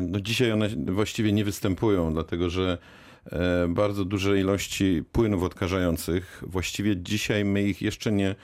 no 0.00 0.20
dzisiaj 0.20 0.52
one 0.52 0.68
właściwie 0.68 1.32
nie 1.32 1.44
występują, 1.44 2.12
dlatego 2.12 2.50
że 2.50 2.78
bardzo 3.68 4.04
duże 4.04 4.40
ilości 4.40 5.02
płynów 5.12 5.42
odkażających, 5.42 6.42
właściwie 6.46 6.96
dzisiaj 6.96 7.44
my 7.44 7.62
ich 7.62 7.82
jeszcze 7.82 8.12
nie, 8.12 8.34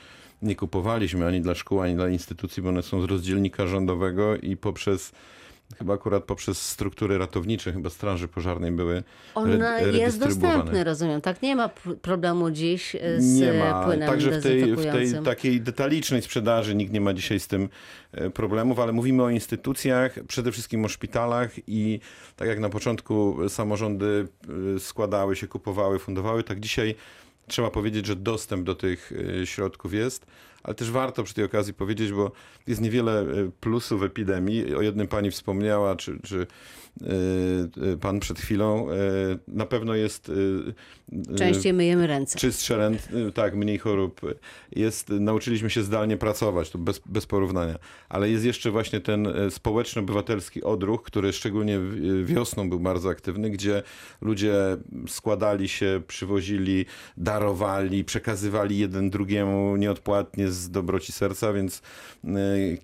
nie 0.43 0.57
kupowaliśmy 0.57 1.27
ani 1.27 1.41
dla 1.41 1.55
szkół, 1.55 1.81
ani 1.81 1.95
dla 1.95 2.09
instytucji, 2.09 2.63
bo 2.63 2.69
one 2.69 2.83
są 2.83 3.03
z 3.03 3.05
rozdzielnika 3.05 3.67
rządowego 3.67 4.37
i 4.37 4.57
poprzez 4.57 5.13
chyba 5.79 5.95
akurat 5.95 6.25
poprzez 6.25 6.63
struktury 6.63 7.19
ratownicze, 7.19 7.73
chyba 7.73 7.91
straży 7.91 8.29
pożarnej 8.29 8.73
były 8.73 9.03
On 9.35 9.63
re- 9.63 9.99
jest 9.99 10.21
dostępny, 10.21 10.85
rozumiem. 10.85 11.21
Tak, 11.21 11.43
nie 11.43 11.57
ma 11.57 11.71
problemu 12.03 12.51
dziś 12.51 12.95
e, 12.95 13.21
z 13.21 13.41
Nie 13.41 13.53
ma. 13.53 13.85
płynem 13.85 14.09
Także 14.09 14.41
w 14.41 14.43
tej, 14.43 14.77
w 14.77 14.83
tej 14.83 15.23
takiej 15.25 15.61
detalicznej 15.61 16.23
sprzedaży 16.23 16.75
nikt 16.75 16.93
nie 16.93 17.01
ma 17.01 17.15
dzisiaj 17.15 17.41
z 17.41 17.47
tym 17.47 17.69
e, 18.13 18.31
problemów, 18.31 18.79
ale 18.79 18.93
mówimy 18.93 19.23
o 19.23 19.31
instytucjach, 19.31 20.15
przede 20.29 20.53
wszystkim 20.53 20.85
o 20.85 20.89
szpitalach 20.89 21.51
i 21.67 22.01
tak 22.37 22.49
jak 22.49 22.59
na 22.59 22.69
początku 22.69 23.37
samorządy 23.49 24.29
e, 24.77 24.81
składały 24.81 25.37
się, 25.37 25.49
kupowały, 25.49 25.99
fundowały, 25.99 26.43
tak 26.43 26.61
dzisiaj 26.61 26.95
trzeba 27.47 27.71
powiedzieć, 27.71 28.07
że 28.07 28.17
dostęp 28.17 28.65
do 28.65 28.75
tych 28.75 29.13
środków 29.45 29.95
jest. 29.95 30.27
Ale 30.63 30.75
też 30.75 30.91
warto 30.91 31.25
przy 31.25 31.35
tej 31.35 31.45
okazji 31.45 31.75
powiedzieć, 31.75 32.13
bo 32.13 32.33
jest 32.67 32.81
niewiele 32.81 33.21
e, 33.21 33.27
plusów 33.61 34.03
epidemii. 34.03 34.75
O 34.75 34.83
jednym 34.83 35.09
pani 35.09 35.31
wspomniała, 35.31 35.97
czy, 35.97 36.21
czy 36.23 36.47
pan 38.01 38.21
przed 38.21 38.39
chwilą. 38.39 38.91
E, 38.91 38.95
Na 39.49 39.67
pewno 39.67 39.95
jest 39.95 40.31
Częściej 41.39 41.73
myjemy 41.73 42.07
ręce. 42.07 42.39
Czystsze 42.39 42.91
y, 43.29 43.33
tak, 43.33 43.55
mniej 43.57 43.79
chorób. 43.79 44.21
Jest, 44.73 45.09
nauczyliśmy 45.09 45.71
się 45.71 45.83
zdalnie 45.83 46.17
pracować, 46.17 46.71
to 46.71 46.79
bez, 46.79 47.01
bez 47.07 47.27
porównania. 47.27 47.79
Ale 48.09 48.31
jest 48.31 48.45
jeszcze 48.45 48.71
właśnie 48.71 49.01
ten 49.01 49.27
e, 49.27 49.51
społeczno-obywatelski 49.51 50.63
odruch, 50.63 51.03
który 51.03 51.33
szczególnie 51.33 51.81
wiosną 52.25 52.69
był 52.69 52.81
bardzo 52.81 53.09
aktywny, 53.09 53.51
gdzie 53.51 53.83
ludzie 54.21 54.55
składali 55.09 55.69
się, 55.69 56.03
przywozili, 56.07 56.87
darowali, 57.17 58.05
przekazywali 58.05 58.79
jeden 58.79 59.11
drugiemu 59.11 59.77
nieodpłatnie 59.77 60.49
z 60.51 60.71
dobroci 60.71 61.13
serca, 61.13 61.53
więc 61.53 61.83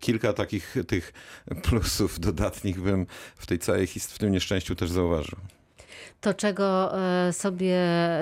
kilka 0.00 0.32
takich 0.32 0.76
tych 0.86 1.12
plusów 1.62 2.20
dodatnich 2.20 2.80
bym 2.80 3.06
w 3.36 3.46
tej 3.46 3.58
całej 3.58 3.86
his- 3.96 4.12
w 4.14 4.18
tym 4.18 4.32
nieszczęściu 4.32 4.74
też 4.74 4.90
zauważył. 4.90 5.38
To 6.20 6.34
czego 6.34 6.98
e, 7.28 7.32
sobie, 7.32 7.78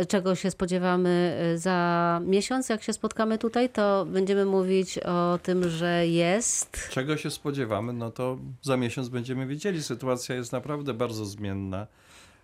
czego 0.08 0.34
się 0.34 0.50
spodziewamy 0.50 1.36
e, 1.54 1.58
za 1.58 2.20
miesiąc, 2.24 2.68
jak 2.68 2.82
się 2.82 2.92
spotkamy 2.92 3.38
tutaj, 3.38 3.70
to 3.70 4.04
będziemy 4.08 4.44
mówić 4.44 4.98
o 4.98 5.38
tym, 5.42 5.68
że 5.68 6.06
jest. 6.06 6.88
Czego 6.90 7.16
się 7.16 7.30
spodziewamy, 7.30 7.92
no 7.92 8.10
to 8.10 8.38
za 8.62 8.76
miesiąc 8.76 9.08
będziemy 9.08 9.46
wiedzieli. 9.46 9.82
Sytuacja 9.82 10.34
jest 10.34 10.52
naprawdę 10.52 10.94
bardzo 10.94 11.24
zmienna. 11.24 11.86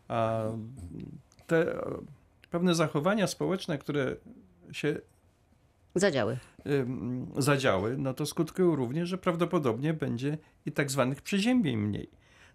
A 0.08 0.42
te 1.46 1.66
pewne 2.50 2.74
zachowania 2.74 3.26
społeczne, 3.26 3.78
które 3.78 4.16
się 4.72 4.96
Zadziały. 5.94 6.38
zadziały, 7.38 7.96
no 7.98 8.14
to 8.14 8.26
skutkują 8.26 8.76
również, 8.76 9.08
że 9.08 9.18
prawdopodobnie 9.18 9.94
będzie 9.94 10.38
i 10.66 10.72
tak 10.72 10.90
zwanych 10.90 11.22
przeziębień 11.22 11.76
mniej. 11.76 12.08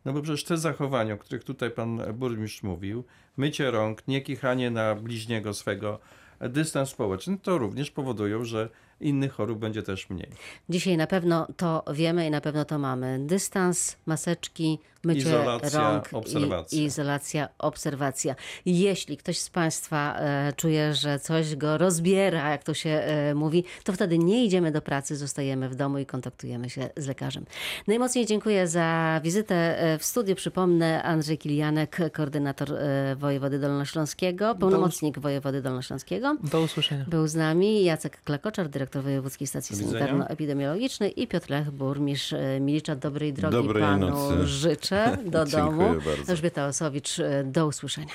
No 0.06 0.14
bo 0.14 0.22
przecież 0.22 0.44
te 0.44 0.58
zachowania, 0.58 1.14
o 1.14 1.18
których 1.18 1.44
tutaj 1.44 1.72
pan 1.72 2.02
burmistrz 2.14 2.64
mówił, 2.64 3.04
mycie 3.38 3.72
rąk, 3.72 4.08
nie 4.08 4.22
kichanie 4.22 4.72
na 4.72 4.96
bliźniego 4.96 5.54
swego, 5.54 6.00
dystans 6.40 6.90
społeczny, 6.90 7.38
to 7.38 7.58
również 7.58 7.92
powodują, 7.92 8.46
że 8.46 8.70
innych 9.02 9.32
chorób 9.32 9.60
będzie 9.60 9.84
też 9.84 10.10
mniej. 10.10 10.30
Dzisiaj 10.70 10.98
na 10.98 11.08
pewno 11.08 11.48
to 11.58 11.84
wiemy 11.94 12.28
i 12.28 12.32
na 12.32 12.42
pewno 12.42 12.66
to 12.66 12.80
mamy. 12.80 13.20
Dystans, 13.20 13.98
maseczki, 14.06 14.80
mycie 15.04 15.20
Izolacja, 15.20 15.92
rąk 15.92 16.10
obserwacja. 16.14 16.80
i 16.80 16.84
izolacja, 16.84 17.50
obserwacja. 17.58 18.36
Jeśli 18.66 19.18
ktoś 19.18 19.38
z 19.40 19.50
Państwa 19.50 20.16
e, 20.20 20.54
czuje, 20.56 20.94
że 20.94 21.20
coś 21.20 21.56
go 21.56 21.78
rozbiera, 21.78 22.50
jak 22.52 22.64
to 22.64 22.74
się 22.74 22.90
e, 22.90 23.36
mówi, 23.36 23.64
to 23.84 23.94
wtedy 23.94 24.18
nie 24.18 24.46
idziemy 24.46 24.72
do 24.72 24.82
pracy, 24.82 25.16
zostajemy 25.16 25.70
w 25.70 25.76
domu 25.76 25.98
i 25.98 26.06
kontaktujemy 26.06 26.70
się 26.70 26.90
z 26.98 27.08
lekarzem. 27.08 27.46
Najmocniej 27.88 28.26
dziękuję 28.26 28.68
za 28.68 29.20
wizytę 29.24 29.80
e, 29.80 29.98
w 29.98 30.06
studiu. 30.06 30.36
Przypomnę, 30.36 31.04
Andrzej 31.04 31.38
Kilianek, 31.38 32.12
koordynator 32.12 32.74
e, 32.74 33.16
wojewody 33.16 33.60
dolnośląskiego, 33.60 34.56
pełnomocnik 34.56 35.20
wojewody 35.20 35.62
dolnośląskiego. 35.62 36.38
Do 36.44 36.62
usłyszenia. 36.62 37.06
Był 37.08 37.28
z 37.28 37.36
nami 37.36 37.84
Jacek 37.84 38.22
Klekoczar, 38.24 38.70
dyrektor 38.70 38.85
Wojewódzkiej 38.94 39.48
Stacji. 39.48 39.76
Sanitarno-Epidemiologicznej 39.76 41.22
i 41.22 41.28
Piotr 41.28 41.50
Lech, 41.50 41.72
burmistrz 41.72 42.34
e, 42.34 42.60
Milicza. 42.60 42.96
Dobrej 42.96 43.34
drogi 43.34 43.56
Dobrej 43.56 43.84
panu 43.84 44.10
nocy. 44.10 44.48
życzę 44.48 45.18
do 45.26 45.46
Dziękuję 45.46 45.66
domu. 45.88 46.02
bardzo. 46.06 46.32
Elżbieta 46.32 46.68
Osowicz, 46.68 47.20
e, 47.20 47.44
do 47.44 47.68
usłyszenia. 47.68 48.14